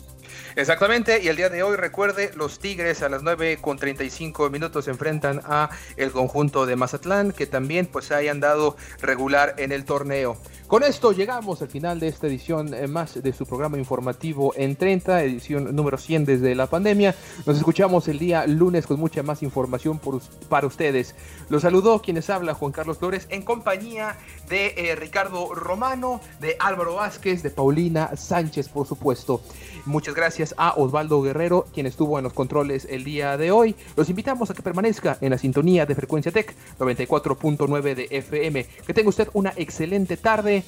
Exactamente, 0.57 1.21
y 1.21 1.27
el 1.27 1.35
día 1.35 1.49
de 1.49 1.61
hoy 1.61 1.75
recuerde, 1.75 2.31
los 2.33 2.57
Tigres 2.57 3.03
a 3.03 3.09
las 3.09 3.21
9 3.21 3.59
con 3.61 3.77
35 3.77 4.49
minutos 4.49 4.85
se 4.85 4.91
enfrentan 4.91 5.39
a 5.45 5.69
el 5.97 6.09
conjunto 6.09 6.65
de 6.65 6.75
Mazatlán, 6.75 7.31
que 7.31 7.45
también 7.45 7.85
pues 7.85 8.11
hayan 8.11 8.39
dado 8.39 8.75
regular 8.99 9.53
en 9.59 9.71
el 9.71 9.85
torneo. 9.85 10.35
Con 10.65 10.81
esto 10.81 11.11
llegamos 11.11 11.61
al 11.61 11.69
final 11.69 11.99
de 11.99 12.07
esta 12.07 12.25
edición 12.25 12.73
eh, 12.73 12.87
más 12.87 13.21
de 13.21 13.33
su 13.33 13.45
programa 13.45 13.77
informativo 13.77 14.51
en 14.57 14.75
30, 14.75 15.23
edición 15.23 15.75
número 15.75 15.99
100 15.99 16.25
desde 16.25 16.55
la 16.55 16.65
pandemia. 16.65 17.13
Nos 17.45 17.55
escuchamos 17.55 18.07
el 18.07 18.17
día 18.17 18.45
lunes 18.47 18.87
con 18.87 18.99
mucha 18.99 19.21
más 19.21 19.43
información 19.43 20.01
para 20.49 20.65
ustedes. 20.65 21.13
Los 21.49 21.61
saludó 21.61 22.01
quienes 22.01 22.31
habla 22.31 22.55
Juan 22.55 22.71
Carlos 22.71 22.97
Flores 22.97 23.27
en 23.29 23.43
compañía 23.43 24.17
de 24.49 24.73
eh, 24.75 24.95
Ricardo 24.95 25.53
Romano, 25.53 26.19
de 26.41 26.57
Álvaro 26.59 26.95
Vázquez, 26.95 27.43
de 27.43 27.51
Paulina 27.51 28.17
Sánchez, 28.17 28.67
por 28.69 28.87
supuesto. 28.87 29.41
Muchas 29.85 30.15
gracias 30.15 30.46
a 30.57 30.73
Osvaldo 30.75 31.21
Guerrero, 31.21 31.65
quien 31.73 31.85
estuvo 31.85 32.17
en 32.17 32.23
los 32.23 32.33
controles 32.33 32.87
el 32.89 33.03
día 33.03 33.37
de 33.37 33.51
hoy. 33.51 33.75
Los 33.95 34.09
invitamos 34.09 34.49
a 34.49 34.53
que 34.53 34.61
permanezca 34.61 35.17
en 35.21 35.31
la 35.31 35.37
sintonía 35.37 35.85
de 35.85 35.95
Frecuencia 35.95 36.31
Tech 36.31 36.55
94.9 36.79 37.95
de 37.95 38.07
FM. 38.11 38.65
Que 38.85 38.93
tenga 38.93 39.09
usted 39.09 39.29
una 39.33 39.53
excelente 39.55 40.17
tarde 40.17 40.63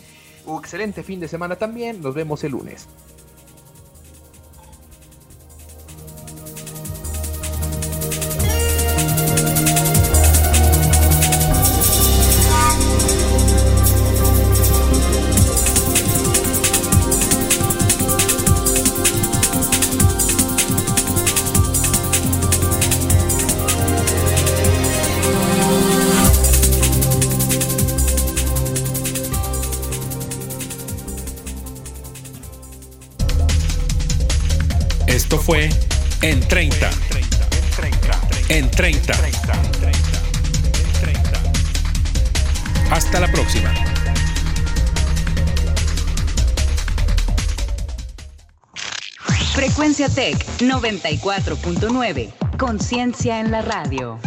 un 0.46 0.60
excelente 0.60 1.04
fin 1.04 1.20
de 1.20 1.28
semana 1.28 1.56
también. 1.56 2.02
Nos 2.02 2.15
vemos 2.15 2.44
el 2.44 2.52
lunes. 2.52 2.88
30. 36.50 36.90
En 38.50 38.72
30. 38.72 39.14
Hasta 42.90 43.20
la 43.20 43.32
próxima. 43.32 43.72
Frecuencia 49.54 50.10
Tech 50.10 50.44
94.9. 50.58 52.34
Conciencia 52.58 53.40
en 53.40 53.52
la 53.52 53.62
radio. 53.62 54.20